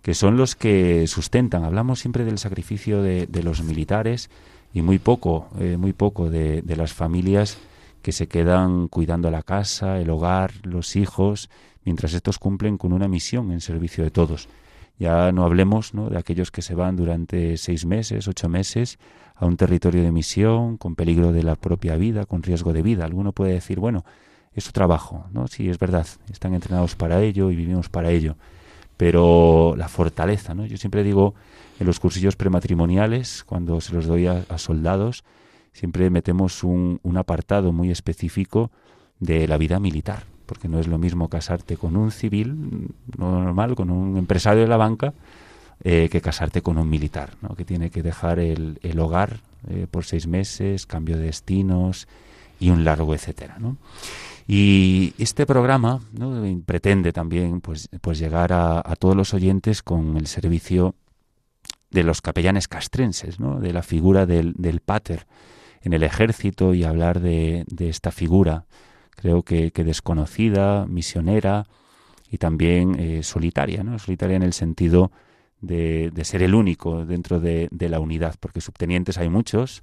[0.05, 1.65] que son los que sustentan.
[1.65, 4.29] Hablamos siempre del sacrificio de, los militares
[4.75, 7.57] y muy poco, eh, muy poco de, las familias
[8.03, 11.49] que se quedan cuidando la casa, el hogar, los hijos,
[11.87, 14.51] mientras estos cumplen con una misión en servicio de todos.
[14.99, 16.11] Ya no hablemos ¿no?
[16.11, 18.99] de aquellos que se van durante seis meses, ocho meses
[19.35, 23.07] a un territorio de misión, con peligro de la propia vida, con riesgo de vida.
[23.07, 24.05] Alguno puede decir, bueno,
[24.53, 25.49] es su trabajo, ¿no?
[25.49, 28.37] Sí, es verdad, están entrenados para ello y vivimos para ello
[28.97, 30.67] pero la fortaleza, ¿no?
[30.67, 31.35] Yo siempre digo
[31.81, 35.25] en los cursillos prematrimoniales, cuando se los doy a, soldados,
[35.73, 38.71] siempre metemos un, apartado muy específico
[39.19, 43.91] de la vida militar, porque no es lo mismo casarte con un civil normal, con
[43.91, 45.15] un empresario de la banca,
[45.83, 47.57] eh, que casarte con un militar, ¿no?
[47.57, 52.07] que tiene que dejar el, hogar eh, por seis meses, cambio de destinos
[52.65, 53.57] y un largo etcétera.
[53.59, 53.77] ¿no?
[54.47, 56.01] Y este programa
[56.65, 60.95] pretende también pues, pues llegar a, todos los oyentes con el servicio
[61.91, 63.61] de los capellanes castrenses, ¿no?
[63.61, 65.27] de la figura del, del pater
[65.83, 68.65] en el ejército y hablar de, esta figura,
[69.11, 71.67] creo que, desconocida, misionera
[72.31, 73.99] y también eh, solitaria, ¿no?
[73.99, 75.13] solitaria en el sentido
[75.61, 79.83] de, de ser el único dentro de, de, la unidad, porque subtenientes hay muchos,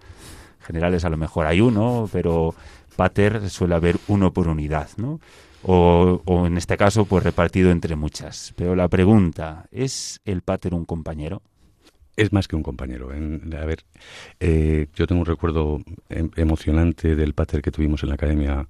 [0.62, 2.56] generales a lo mejor hay uno, pero
[2.95, 5.19] pater suele haber uno por unidad, ¿no?
[5.63, 8.54] O, en este caso, pues repartido entre muchas.
[8.56, 11.43] Pero la pregunta, ¿es el pater un compañero?
[12.15, 13.13] Es más que un compañero.
[13.13, 13.84] En, a ver,
[14.39, 18.67] eh, yo tengo un recuerdo em, emocionante del pater que tuvimos en la academia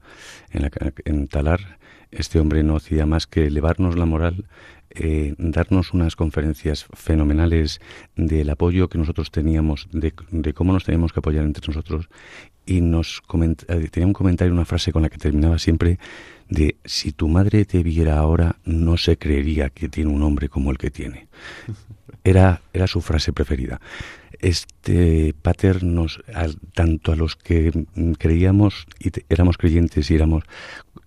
[0.52, 0.70] en,
[1.06, 1.80] en Talar.
[2.12, 4.46] Este hombre no hacía más que elevarnos la moral
[4.96, 7.80] eh, darnos unas conferencias fenomenales
[8.16, 10.14] del apoyo que nosotros teníamos, de,
[10.54, 12.10] cómo nos teníamos que apoyar entre nosotros.
[12.66, 13.22] Y nos
[13.68, 16.00] eh, tenía un comentario, una frase con la que terminaba siempre,
[16.50, 20.72] de si tu madre te viera ahora, no se creería que tiene un hombre como
[20.72, 21.28] el que tiene.
[22.24, 23.82] Era, era su frase preferida.
[24.42, 26.22] Este pater nos,
[26.74, 27.86] tanto a los que
[28.18, 30.44] creíamos y éramos creyentes y éramos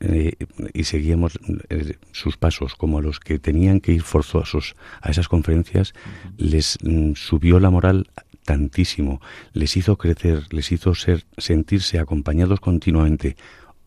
[0.01, 0.33] eh,
[0.73, 5.29] y seguíamos eh, sus pasos, como a los que tenían que ir forzosos a esas
[5.29, 5.95] conferencias,
[6.37, 8.09] les mm, subió la moral
[8.45, 9.21] tantísimo,
[9.53, 13.37] les hizo crecer, les hizo ser, sentirse acompañados continuamente,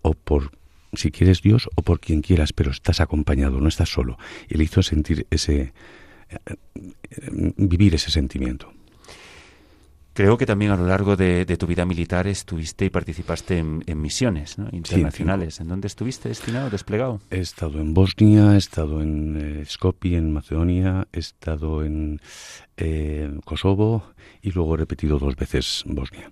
[0.01, 0.51] o por
[0.93, 4.17] si quieres Dios o por quien quieras, pero estás acompañado, no estás solo.
[4.49, 5.73] Y le hizo sentir ese,
[6.29, 8.73] eh, vivir ese sentimiento.
[10.17, 14.57] Creo que también a lo largo de, tu vida militar estuviste y participaste en, misiones
[14.71, 15.59] internacionales.
[15.59, 17.21] ¿En dónde estuviste destinado, desplegado?
[17.29, 22.19] He estado en Bosnia, he estado en eh, Skopje, en Macedonia, he estado en
[22.77, 24.05] eh, Kosovo
[24.41, 26.31] y luego he repetido dos veces Bosnia.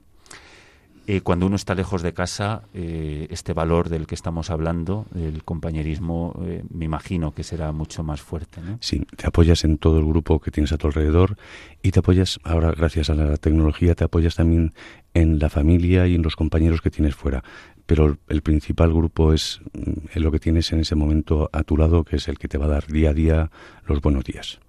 [1.08, 5.44] Eh, cuando uno está lejos de casa, eh, este valor del que estamos hablando, el
[5.44, 8.60] compañerismo, eh, me imagino que será mucho más fuerte.
[8.62, 8.80] ¿no?
[8.82, 11.38] Sí, te apoyas en todo el grupo que tienes a tu alrededor
[11.84, 14.74] y te apoyas, ahora gracias a la tecnología, te apoyas también
[15.14, 17.44] en la familia y en los compañeros que tienes fuera.
[17.86, 22.04] Pero el principal grupo es mm, lo que tienes en ese momento a tu lado,
[22.04, 23.52] que es el que te va a dar día a día
[23.86, 24.60] los buenos días.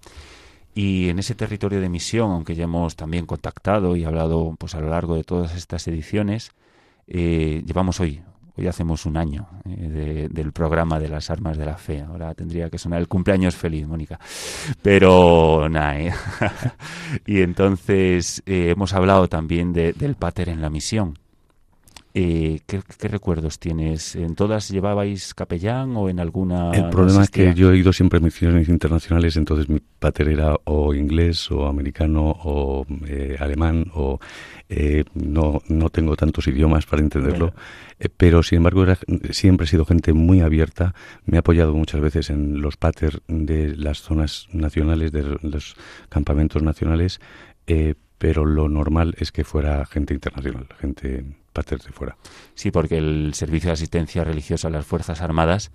[0.76, 4.80] Y en ese territorio de misión, aunque ya hemos también contactado y hablado pues a
[4.82, 6.50] lo largo de todas estas ediciones,
[7.06, 8.20] eh, llevamos hoy,
[8.58, 12.02] hoy hacemos un año eh, del programa de las armas de la fe.
[12.02, 14.20] Ahora tendría que sonar el cumpleaños feliz, Mónica.
[14.82, 16.12] Pero nada, ¿eh?
[17.26, 21.18] y entonces hemos hablado también del pater en la misión.
[22.18, 24.16] Eh, ¿qué, recuerdos tienes?
[24.16, 26.70] ¿En todas llevabais capellán o en alguna?
[26.72, 30.56] El problema es que yo he ido siempre a misiones internacionales, entonces mi pater era
[30.64, 34.18] o inglés o americano o eh, alemán o
[34.70, 37.52] eh, no, no tengo tantos idiomas para entenderlo,
[38.16, 38.98] pero sin embargo era,
[39.32, 40.94] siempre he sido gente muy abierta,
[41.26, 45.76] me he apoyado muchas veces en los pater de las zonas nacionales, de los
[46.08, 47.20] campamentos nacionales,
[48.18, 51.24] pero lo normal es que fuera gente internacional, gente
[51.64, 52.16] de fuera.
[52.54, 55.72] Sí, porque el servicio de asistencia religiosa a las Fuerzas Armadas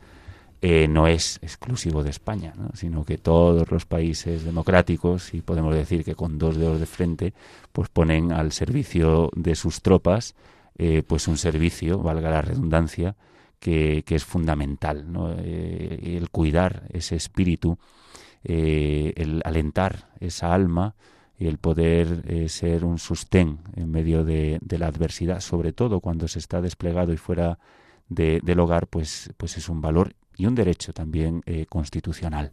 [0.62, 6.04] eh, no es exclusivo de España, sino que todos los países democráticos, y podemos decir
[6.04, 7.34] que con dos dedos de frente,
[7.72, 10.36] pues ponen al servicio de sus tropas
[10.78, 13.16] eh, pues un servicio, valga la redundancia,
[13.60, 15.06] que, es fundamental,
[15.40, 17.78] eh, el cuidar ese espíritu,
[18.44, 20.96] el alentar esa alma,
[21.42, 26.28] y el poder eh, ser un sostén en medio de, la adversidad, sobre todo cuando
[26.28, 27.58] se está desplegado y fuera
[28.10, 32.52] del hogar, pues, pues es un valor y un derecho también eh, constitucional.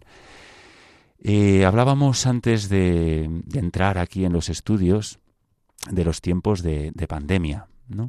[1.21, 5.19] Eh, hablábamos antes de, entrar aquí en los estudios
[5.91, 8.09] de los tiempos de, pandemia, ¿no?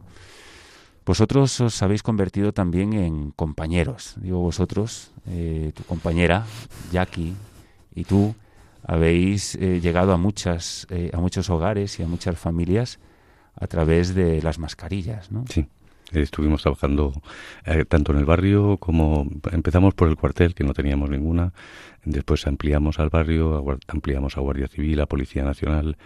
[1.06, 4.16] Vosotros os habéis convertido también en compañeros.
[4.22, 6.46] Digo vosotros, tu compañera,
[6.94, 7.34] Jackie,
[7.96, 8.36] y tú,
[8.84, 13.00] habéis eh, llegado a muchas eh, a muchos hogares y a muchas familias
[13.56, 15.46] a través de las mascarillas, ¿no?
[15.50, 15.68] Sí.
[16.12, 17.14] Estuvimos trabajando
[17.66, 21.54] eh, tanto en el barrio como empezamos por el cuartel, que no teníamos ninguna,
[22.04, 25.98] después ampliamos al barrio, ampliamos a Guardia Civil, a Policía Nacional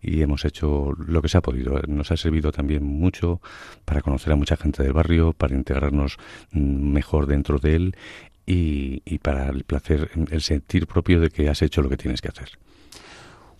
[0.00, 1.80] y hemos hecho lo que se ha podido.
[1.86, 3.40] Nos ha servido también mucho
[3.84, 6.16] para conocer a mucha gente del barrio, para integrarnos
[6.50, 7.96] mm, mejor dentro de él
[8.46, 12.28] y, para el placer, el sentir propio de que has hecho lo que tienes que
[12.28, 12.58] hacer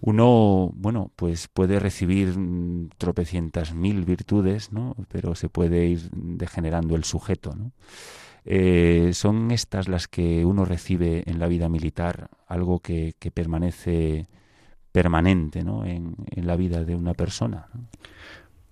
[0.04, 4.96] uno, bueno, pues puede recibir mm, tropecientas mil virtudes, ¿no?
[5.08, 7.70] Pero se puede ir degenerando el sujeto, ¿no?
[8.44, 14.26] Eh, son estas las que uno recibe en la vida militar, algo que, que permanece
[14.90, 15.84] permanente, ¿no?
[15.86, 17.68] En, la vida de una persona.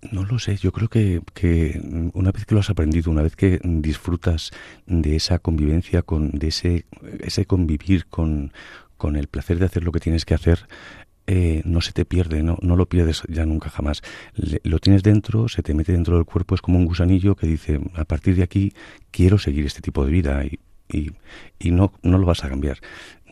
[0.03, 1.79] No lo sé, yo creo que, que,
[2.14, 4.51] una vez que lo has aprendido, una vez que disfrutas
[4.87, 6.87] de esa convivencia, con, de ese,
[7.20, 8.53] ese convivir con,
[8.97, 10.66] con el placer de hacer lo que tienes que hacer,
[11.27, 14.03] eh, no se te pierde, no, no lo pierdes ya nunca jamás.
[14.35, 17.79] lo tienes dentro, se te mete dentro del cuerpo, es como un gusanillo que dice,
[17.95, 18.72] a partir de aquí
[19.11, 20.59] quiero seguir este tipo de vida y,
[20.89, 21.12] y,
[21.59, 22.79] y no, no lo vas a cambiar.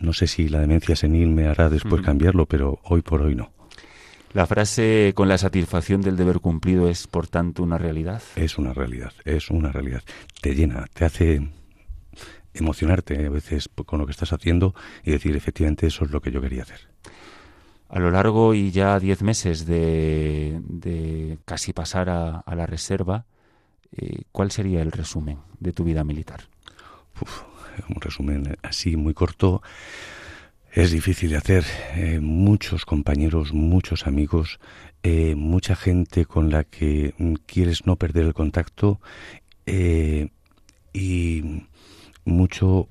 [0.00, 3.57] No sé si la demencia senil me hará después cambiarlo, pero hoy por hoy no.
[4.34, 8.22] La frase con la satisfacción del deber cumplido es, por tanto, una realidad.
[8.36, 10.02] Es una realidad, es una realidad.
[10.42, 11.48] Te llena, te hace
[12.52, 16.30] emocionarte a veces con lo que estás haciendo y decir, efectivamente, eso es lo que
[16.30, 16.80] yo quería hacer.
[17.88, 23.24] A lo largo y ya diez meses de, casi pasar a, la reserva,
[23.92, 26.42] eh, ¿cuál sería el resumen de tu vida militar?
[27.88, 29.62] un resumen así muy corto
[30.78, 31.64] es difícil de hacer.
[31.96, 34.60] Eh, muchos compañeros, muchos amigos,
[35.02, 39.00] eh, mucha gente con la que mm, quieres no perder el contacto
[39.66, 40.28] eh,
[40.92, 41.64] y
[42.24, 42.88] mucho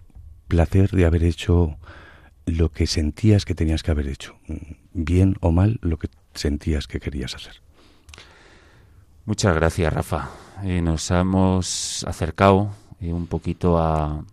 [0.49, 1.77] placer de haber hecho
[2.45, 4.55] lo que sentías que tenías que haber hecho, mm,
[4.91, 7.61] bien o mal lo que sentías que querías hacer.
[9.23, 10.29] Muchas gracias, Rafa.
[10.61, 12.69] nos hemos acercado
[12.99, 14.25] un poquito a,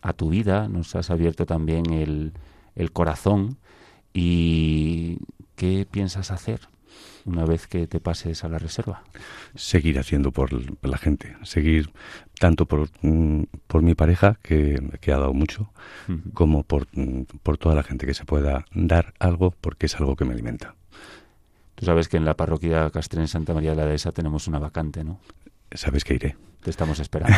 [0.00, 2.32] a tu vida, nos has abierto también el,
[2.80, 3.58] el corazón
[4.12, 5.18] y
[5.56, 6.60] qué piensas hacer
[7.24, 9.04] una vez que te pases a la reserva.
[9.54, 10.50] Seguir haciendo por
[10.84, 11.90] la gente, seguir
[12.38, 15.70] tanto por, mm, por mi pareja, que, que, ha dado mucho,
[16.34, 20.16] como por, mm, por toda la gente que se pueda dar algo porque es algo
[20.16, 20.74] que me alimenta.
[21.74, 25.04] Tú sabes que en la parroquia Castren Santa María de la Dehesa tenemos una vacante,
[25.04, 25.20] ¿no?
[25.72, 26.36] Sabes que iré.
[26.62, 27.36] Te estamos esperando.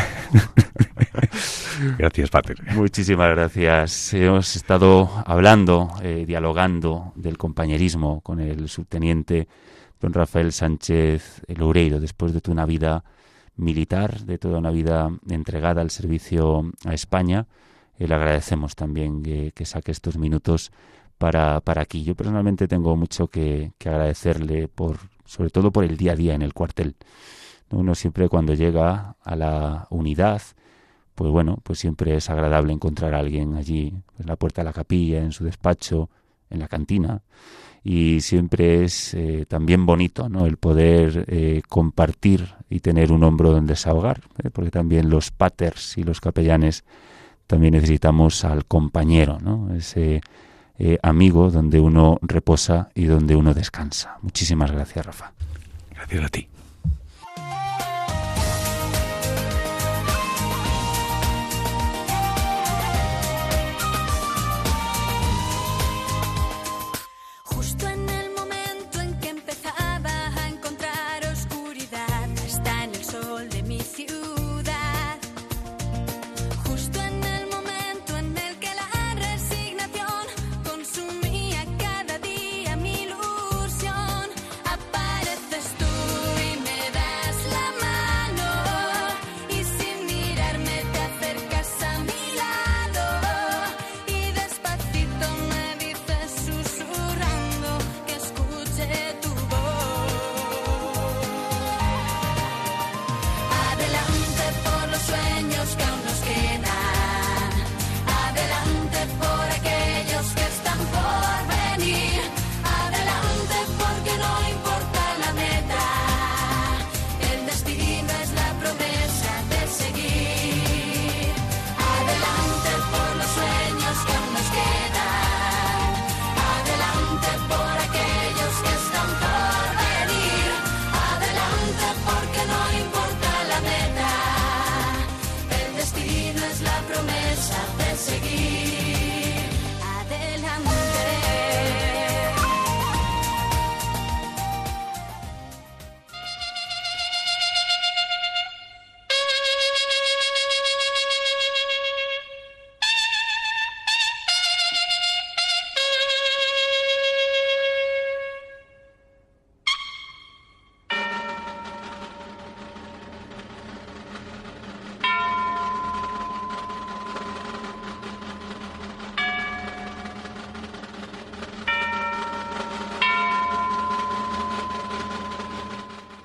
[1.97, 2.57] gracias, Pater.
[2.73, 4.13] Muchísimas gracias.
[4.13, 9.47] Hemos estado hablando, eh, dialogando del compañerismo con el subteniente
[10.01, 13.05] don Rafael Sánchez Loureiro después de toda una vida
[13.55, 17.47] militar, de toda una vida entregada al servicio a España.
[17.99, 20.71] Eh, le agradecemos también que, saque estos minutos
[21.17, 22.03] para, para aquí.
[22.03, 26.33] Yo personalmente tengo mucho que, que agradecerle por, sobre todo por el día a día
[26.33, 26.95] en el cuartel.
[27.73, 30.41] Uno siempre cuando llega a la unidad,
[31.15, 34.73] pues bueno, pues siempre es agradable encontrar a alguien allí, en la puerta de la
[34.73, 36.09] capilla, en su despacho,
[36.49, 37.21] en la cantina.
[37.83, 40.45] Y siempre es eh, también bonito ¿no?
[40.45, 44.49] el poder eh, compartir y tener un hombro donde desahogar, ¿eh?
[44.49, 46.85] porque también los paters y los capellanes
[47.45, 49.75] también necesitamos al compañero, ¿no?
[49.75, 50.21] ese
[51.01, 54.17] amigo donde uno reposa y donde uno descansa.
[54.21, 55.31] Muchísimas gracias, Rafa.
[55.93, 56.47] Gracias a ti.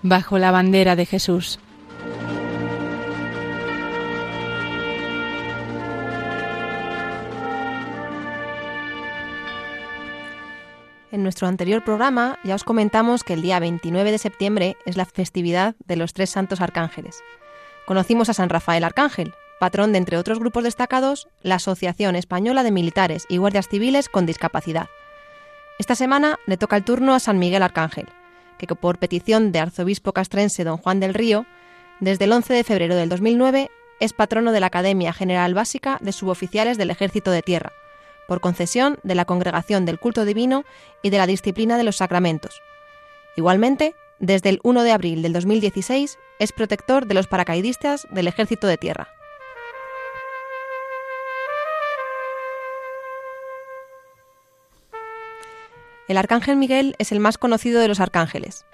[0.09, 1.59] Bajo la bandera de Jesús.
[11.11, 15.07] En nuestro anterior programa ya os comentamos que el día 29 de septiembre es la
[15.07, 17.23] festividad de los tres santos arcángeles.
[17.87, 22.71] Conocimos a San Rafael Arcángel, patrón de, entre otros grupos destacados, la Asociación Española de
[22.71, 24.89] Militares y Guardias Civiles con Discapacidad.
[25.79, 28.09] Esta semana le toca el turno a San Miguel Arcángel,
[28.67, 31.47] que por petición de arzobispo castrense don Juan del Río,
[32.01, 36.13] desde el 11 de febrero del 2009 es patrono de la Academia General Básica de
[36.13, 37.73] Suboficiales del Ejército de Tierra,
[38.29, 40.65] por concesión de la Congregación del Culto Divino
[41.03, 42.63] y de la Disciplina de los Sacramentos.
[43.37, 48.67] Igualmente, desde el 1 de abril del 2016 es protector de los paracaidistas del Ejército
[48.67, 49.09] de Tierra.
[56.09, 58.65] El arcángel Miguel es el más conocido de los arcángeles.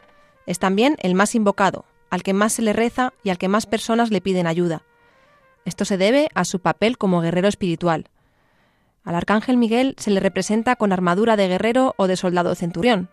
[0.47, 3.67] Es también el más invocado, al que más se le reza y al que más
[3.67, 4.83] personas le piden ayuda.
[5.65, 8.09] Esto se debe a su papel como guerrero espiritual.
[9.03, 13.11] Al arcángel Miguel se le representa con armadura de guerrero o de soldado centurión.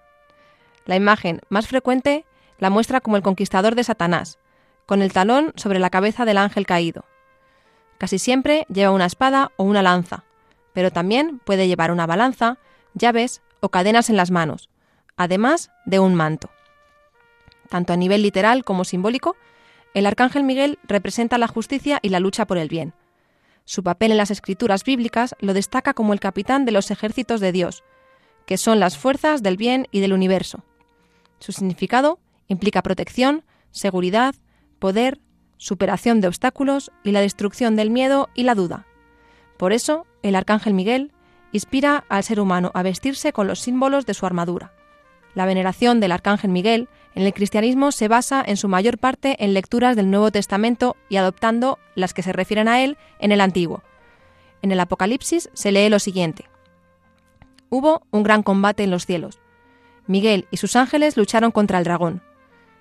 [0.86, 2.26] La imagen más frecuente
[2.60, 4.38] la muestra como el conquistador de Satanás,
[4.86, 7.06] con el talón sobre la cabeza del ángel caído.
[7.98, 10.26] Casi siempre lleva una espada o una lanza,
[10.74, 12.60] pero también puede llevar una balanza,
[12.94, 14.70] llaves o cadenas en las manos,
[15.16, 16.50] además de un manto.
[17.70, 19.38] Tanto a nivel literal como simbólico,
[19.94, 22.94] el arcángel Miguel representa la justicia y la lucha por el bien.
[23.64, 27.52] Su papel en las escrituras bíblicas lo destaca como el capitán de los ejércitos de
[27.52, 27.84] Dios,
[28.46, 30.64] que son las fuerzas del bien y del universo.
[31.40, 34.36] Su significado implica protección, seguridad,
[34.80, 35.20] poder,
[35.58, 38.86] superación de obstáculos y la destrucción del miedo y la duda.
[39.58, 41.12] Por eso, el arcángel Miguel
[41.52, 44.74] inspira al ser humano a vestirse con los símbolos de su armadura.
[45.34, 49.54] La veneración del Arcángel Miguel en el cristianismo se basa en su mayor parte en
[49.54, 53.84] lecturas del Nuevo Testamento y adoptando las que se refieren a él en el Antiguo.
[54.62, 56.46] En el Apocalipsis se lee lo siguiente.
[57.70, 59.40] Hubo un gran combate en los cielos.
[60.08, 62.22] Miguel y sus ángeles lucharon contra el dragón.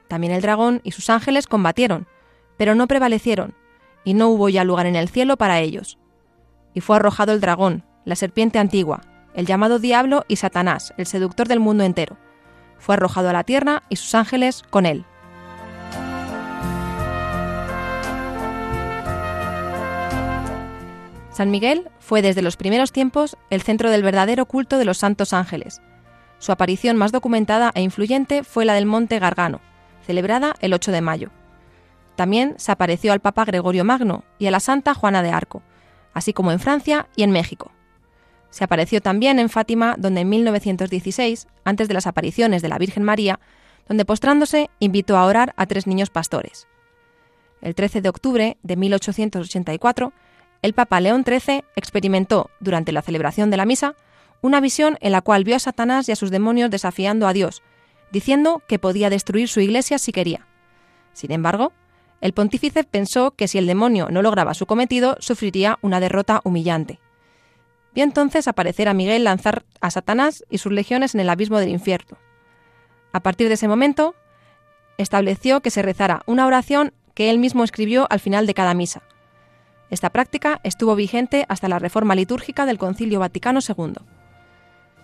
[0.09, 2.09] También el dragón y sus ángeles combatieron,
[2.57, 3.55] pero no prevalecieron,
[4.05, 5.99] y no hubo ya lugar en el cielo para ellos.
[6.75, 9.03] Y fue arrojado el dragón, la serpiente antigua,
[9.35, 12.17] el llamado diablo y Satanás, el seductor del mundo entero.
[12.79, 15.05] Fue arrojado a la tierra y sus ángeles con él.
[21.31, 25.33] San Miguel fue desde los primeros tiempos el centro del verdadero culto de los santos
[25.33, 25.81] ángeles.
[26.39, 29.61] Su aparición más documentada e influyente fue la del Monte Gargano,
[30.07, 31.31] celebrada el 8 de mayo.
[32.17, 35.63] También se apareció al Papa Gregorio Magno y a la Santa Juana de Arco,
[36.13, 37.73] así como en Francia y en México.
[38.51, 43.05] Se apareció también en Fátima, donde en 1916, antes de las apariciones de la Virgen
[43.05, 43.41] María,
[43.89, 46.67] donde postrándose invitó a orar a tres niños pastores.
[47.61, 50.13] El 13 de octubre de 1884,
[50.63, 53.95] el Papa León XIII experimentó, durante la celebración de la misa,
[54.43, 57.63] una visión en la cual vio a Satanás y a sus demonios desafiando a Dios,
[58.11, 60.47] diciendo que podía destruir su iglesia si quería.
[61.13, 61.73] Sin embargo,
[62.21, 66.99] el pontífice pensó que si el demonio no lograba su cometido, sufriría una derrota humillante.
[67.95, 71.71] Vio entonces aparecer a Miguel lanzar a Satanás y sus legiones en el abismo del
[71.71, 72.19] infierno.
[73.13, 74.15] A partir de ese momento,
[74.99, 79.03] estableció que se rezara una oración que él mismo escribió al final de cada misa.
[79.91, 83.95] Esta práctica estuvo vigente hasta la reforma litúrgica del Concilio Vaticano II.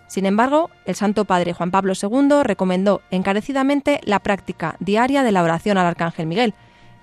[0.07, 5.43] Sin embargo, el Santo Padre Juan Pablo II recomendó encarecidamente la práctica diaria de la
[5.43, 6.53] oración al Arcángel Miguel,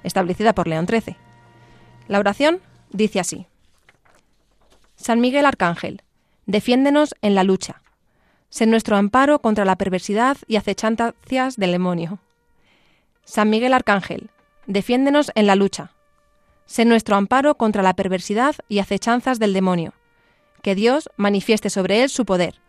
[0.02, 1.16] establecida por León XIII.
[2.08, 2.60] La oración
[2.90, 3.46] dice así.
[5.04, 6.00] San Miguel Arcángel,
[6.46, 7.82] defiéndenos en la lucha.
[8.48, 12.20] Sé nuestro amparo contra la perversidad y acechanzas del demonio.
[13.22, 14.30] San Miguel Arcángel,
[14.66, 15.92] defiéndenos en la lucha.
[16.64, 19.92] Sé nuestro amparo contra la perversidad y acechanzas del demonio.
[20.62, 22.62] Que Dios manifieste sobre él su poder.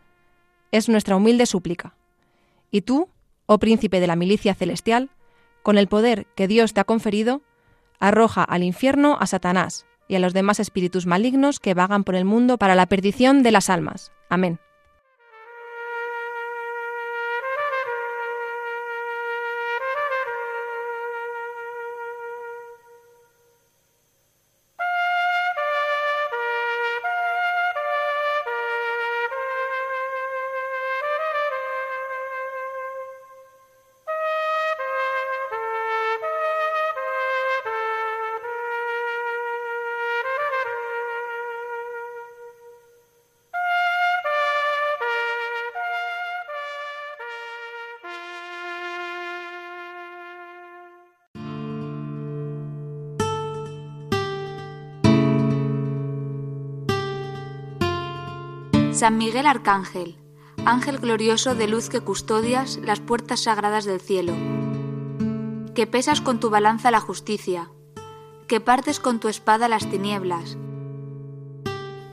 [0.73, 1.95] Es nuestra humilde súplica.
[2.69, 3.07] Y tú,
[3.45, 5.09] oh príncipe de la milicia celestial,
[5.63, 7.43] con el poder que Dios te ha conferido,
[8.01, 12.26] arroja al infierno a Satanás, y a los demás espíritus malignos que vagan por el
[12.26, 14.12] mundo para la perdición de las almas.
[14.30, 14.60] Amén.
[59.06, 60.18] San Miguel Arcángel,
[60.66, 64.34] ángel glorioso de luz que custodias las puertas sagradas del cielo,
[65.76, 67.70] que pesas con tu balanza la justicia,
[68.47, 70.58] que partes con tu espada las tinieblas.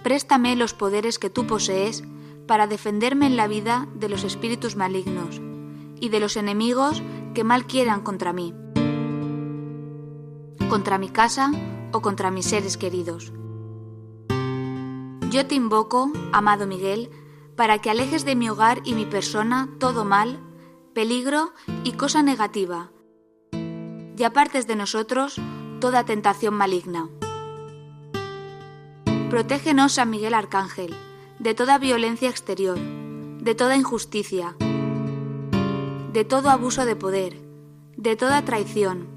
[0.03, 2.05] Préstame los poderes que tú posees
[2.47, 5.41] para defenderme en la vida de los espíritus malignos
[5.99, 8.53] y de los enemigos que mal quieran contra mí,
[10.69, 11.53] contra mi casa
[11.91, 13.33] o contra mis seres queridos.
[15.33, 17.09] Yo te invoco, amado Miguel,
[17.57, 20.39] para que alejes de mi hogar y mi persona todo mal,
[20.93, 21.55] peligro
[21.85, 22.91] y cosa negativa,
[23.51, 25.41] y apartes de nosotros
[25.81, 27.09] toda tentación maligna.
[29.31, 30.95] Protégenos, San Miguel Arcángel,
[31.39, 34.55] de toda violencia exterior, de toda injusticia,
[36.13, 37.41] de todo abuso de poder,
[37.97, 39.09] de toda traición.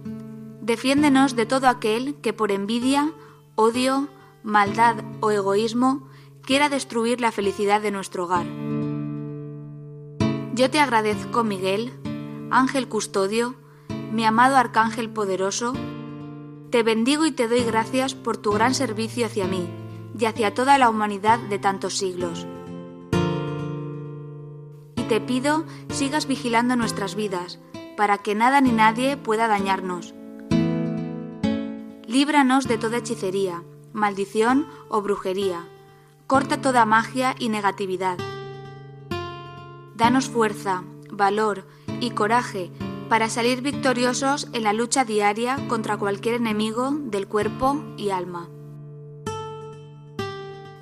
[0.62, 3.12] Defiéndenos de todo aquel que por envidia,
[3.56, 4.08] odio,
[4.46, 6.08] maldad o egoísmo
[6.44, 8.46] quiera destruir la felicidad de nuestro hogar.
[10.54, 11.92] Yo te agradezco, Miguel,
[12.52, 13.56] ángel custodio,
[14.12, 15.74] mi amado arcángel poderoso,
[16.70, 19.68] te bendigo y te doy gracias por tu gran servicio hacia mí
[20.18, 22.46] y hacia toda la humanidad de tantos siglos.
[24.96, 27.60] Y te pido sigas vigilando nuestras vidas,
[27.98, 30.14] para que nada ni nadie pueda dañarnos.
[32.08, 33.64] Líbranos de toda hechicería,
[33.96, 35.66] maldición o brujería.
[36.28, 38.18] Corta toda magia y negatividad.
[39.96, 41.66] Danos fuerza, valor
[42.02, 42.72] y coraje
[43.10, 48.50] para salir victoriosos en la lucha diaria contra cualquier enemigo del cuerpo y alma.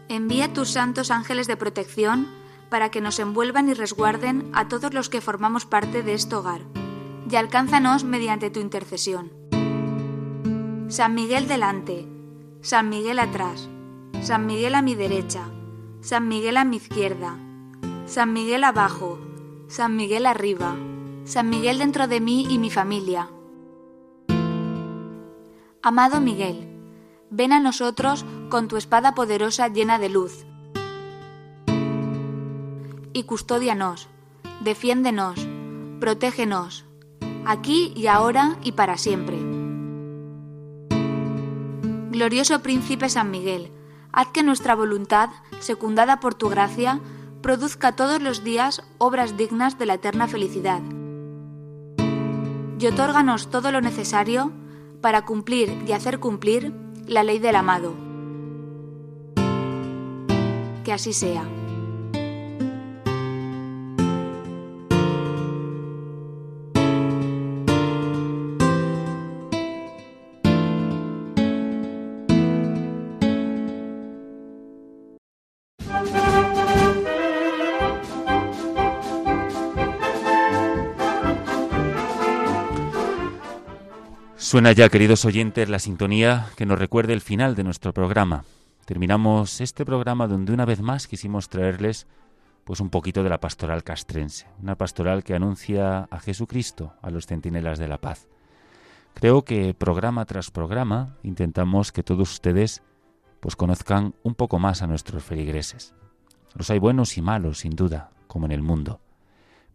[0.09, 2.27] Envía tus santos ángeles de protección
[2.69, 6.61] para que nos envuelvan y resguarden a todos los que formamos parte de este hogar,
[7.29, 9.31] y alcánzanos mediante tu intercesión.
[10.87, 12.07] San Miguel delante,
[12.63, 13.67] San Miguel atrás,
[14.21, 15.49] San Miguel a mi derecha,
[15.99, 17.37] San Miguel a mi izquierda,
[18.05, 19.19] San Miguel abajo,
[19.67, 20.73] San Miguel arriba,
[21.25, 23.29] San Miguel dentro de mí y mi familia.
[25.81, 26.65] Amado Miguel,
[27.29, 30.45] ven a nosotros con tu espada poderosa llena de luz.
[33.11, 34.07] Y custódianos,
[34.61, 35.45] defiéndenos,
[35.99, 36.85] protégenos,
[37.45, 39.52] aquí y ahora y para siempre.
[42.13, 43.71] Glorioso Príncipe San Miguel,
[44.11, 46.99] haz que nuestra voluntad, secundada por tu gracia,
[47.41, 50.79] produzca todos los días obras dignas de la eterna felicidad.
[52.77, 54.51] Y otórganos todo lo necesario
[55.01, 56.71] para cumplir y hacer cumplir
[57.07, 57.95] la ley del amado.
[60.83, 61.47] Que así sea.
[84.53, 88.45] Suena ya, queridos oyentes, la sintonía que nos recuerde el final de nuestro programa.
[88.85, 92.05] Terminamos este programa donde una vez más quisimos traerles
[92.63, 97.25] pues un poquito de la pastoral castrense, una pastoral que anuncia a Jesucristo a los
[97.25, 98.27] centinelas de la paz.
[99.15, 102.83] Creo que programa tras programa intentamos que todos ustedes
[103.39, 105.95] pues conozcan un poco más a nuestros feligreses.
[106.53, 109.01] Los hay buenos y malos, sin duda, como en el mundo.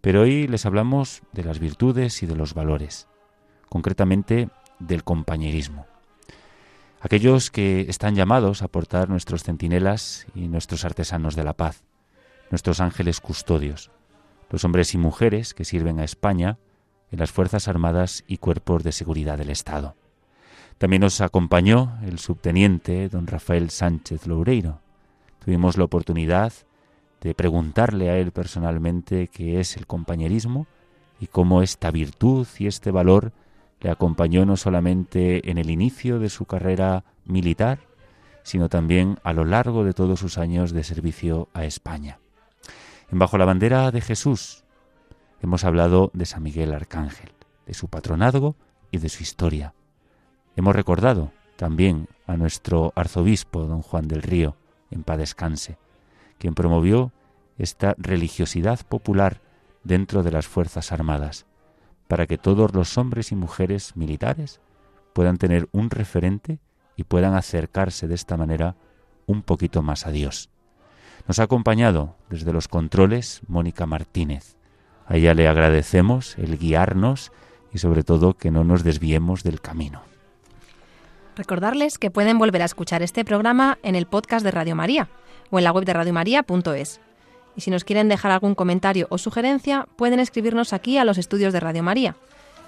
[0.00, 3.08] Pero hoy les hablamos de las virtudes y de los valores,
[3.68, 5.86] concretamente del compañerismo.
[7.00, 11.84] Aquellos que están llamados a portar nuestros centinelas y nuestros artesanos de la paz,
[12.50, 13.90] nuestros ángeles custodios,
[14.50, 16.58] los hombres y mujeres que sirven a España
[17.10, 19.94] en las Fuerzas Armadas y Cuerpos de Seguridad del Estado.
[20.78, 24.80] También nos acompañó el subteniente don Rafael Sánchez Loureiro.
[25.44, 26.52] Tuvimos la oportunidad
[27.20, 30.66] de preguntarle a él personalmente qué es el compañerismo
[31.20, 33.32] y cómo esta virtud y este valor
[33.80, 37.80] le acompañó no solamente en el inicio de su carrera militar,
[38.42, 42.18] sino también a lo largo de todos sus años de servicio a España.
[43.10, 44.64] En Bajo la bandera de Jesús
[45.40, 47.32] hemos hablado de San Miguel Arcángel,
[47.66, 48.56] de su patronazgo
[48.90, 49.74] y de su historia.
[50.56, 54.56] Hemos recordado también a nuestro arzobispo, don Juan del Río,
[54.90, 55.78] en paz descanse,
[56.38, 57.12] quien promovió
[57.58, 59.40] esta religiosidad popular
[59.84, 61.46] dentro de las Fuerzas Armadas,
[62.08, 64.60] para que todos los hombres y mujeres militares
[65.12, 66.58] puedan tener un referente
[66.96, 68.74] y puedan acercarse de esta manera
[69.26, 70.50] un poquito más a Dios.
[71.28, 74.56] Nos ha acompañado desde los controles Mónica Martínez.
[75.06, 77.30] A ella le agradecemos el guiarnos
[77.72, 80.02] y sobre todo que no nos desviemos del camino.
[81.36, 85.08] Recordarles que pueden volver a escuchar este programa en el podcast de Radio María
[85.50, 87.00] o en la web de radiomaria.es.
[87.58, 91.52] Y si nos quieren dejar algún comentario o sugerencia, pueden escribirnos aquí a los estudios
[91.52, 92.14] de Radio María,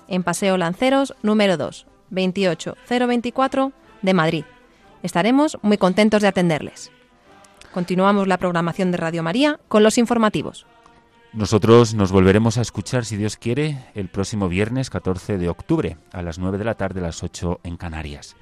[0.09, 3.71] en Paseo Lanceros número 2, 28024
[4.03, 4.45] de Madrid.
[5.05, 6.91] Estaremos muy contentos de atenderles.
[7.71, 10.67] Continuamos la programación de Radio María con los informativos.
[11.33, 16.23] Nosotros nos volveremos a escuchar, si Dios quiere, el próximo viernes 14 de octubre, a
[16.23, 18.35] las 9 de la tarde, a las 8 en Canarias.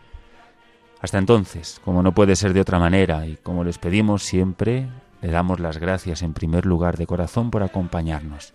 [1.03, 4.88] Hasta entonces, como no puede ser de otra manera y como les pedimos siempre,
[5.21, 8.55] le damos las gracias en primer lugar de corazón por acompañarnos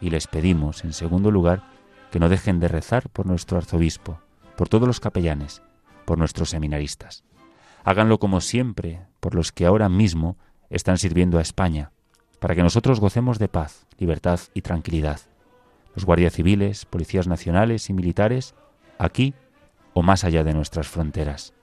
[0.00, 1.62] y les pedimos en segundo lugar
[2.10, 4.20] que no dejen de rezar por nuestro arzobispo,
[4.56, 5.62] por todos los capellanes,
[6.04, 7.24] por nuestros seminaristas.
[7.84, 10.36] Háganlo como siempre por los que ahora mismo
[10.70, 11.90] están sirviendo a España,
[12.38, 15.20] para que nosotros gocemos de paz, libertad y tranquilidad.
[15.94, 18.54] Los guardias civiles, policías nacionales y militares,
[18.98, 19.34] aquí
[19.92, 21.54] o más allá de nuestras fronteras.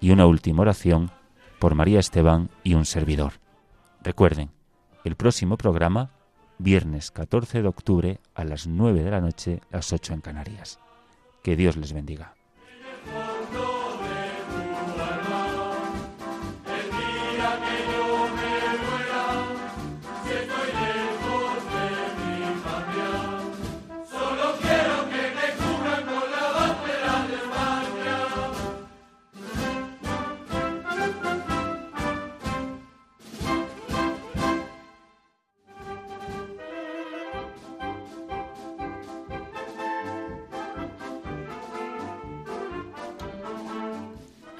[0.00, 1.10] Y una última oración
[1.58, 3.39] por María Esteban y un servidor.
[4.02, 4.50] Recuerden,
[5.04, 6.10] el próximo programa,
[6.56, 10.80] viernes 14 de octubre a las 9 de la noche, las 8 en Canarias.
[11.42, 12.34] Que Dios les bendiga.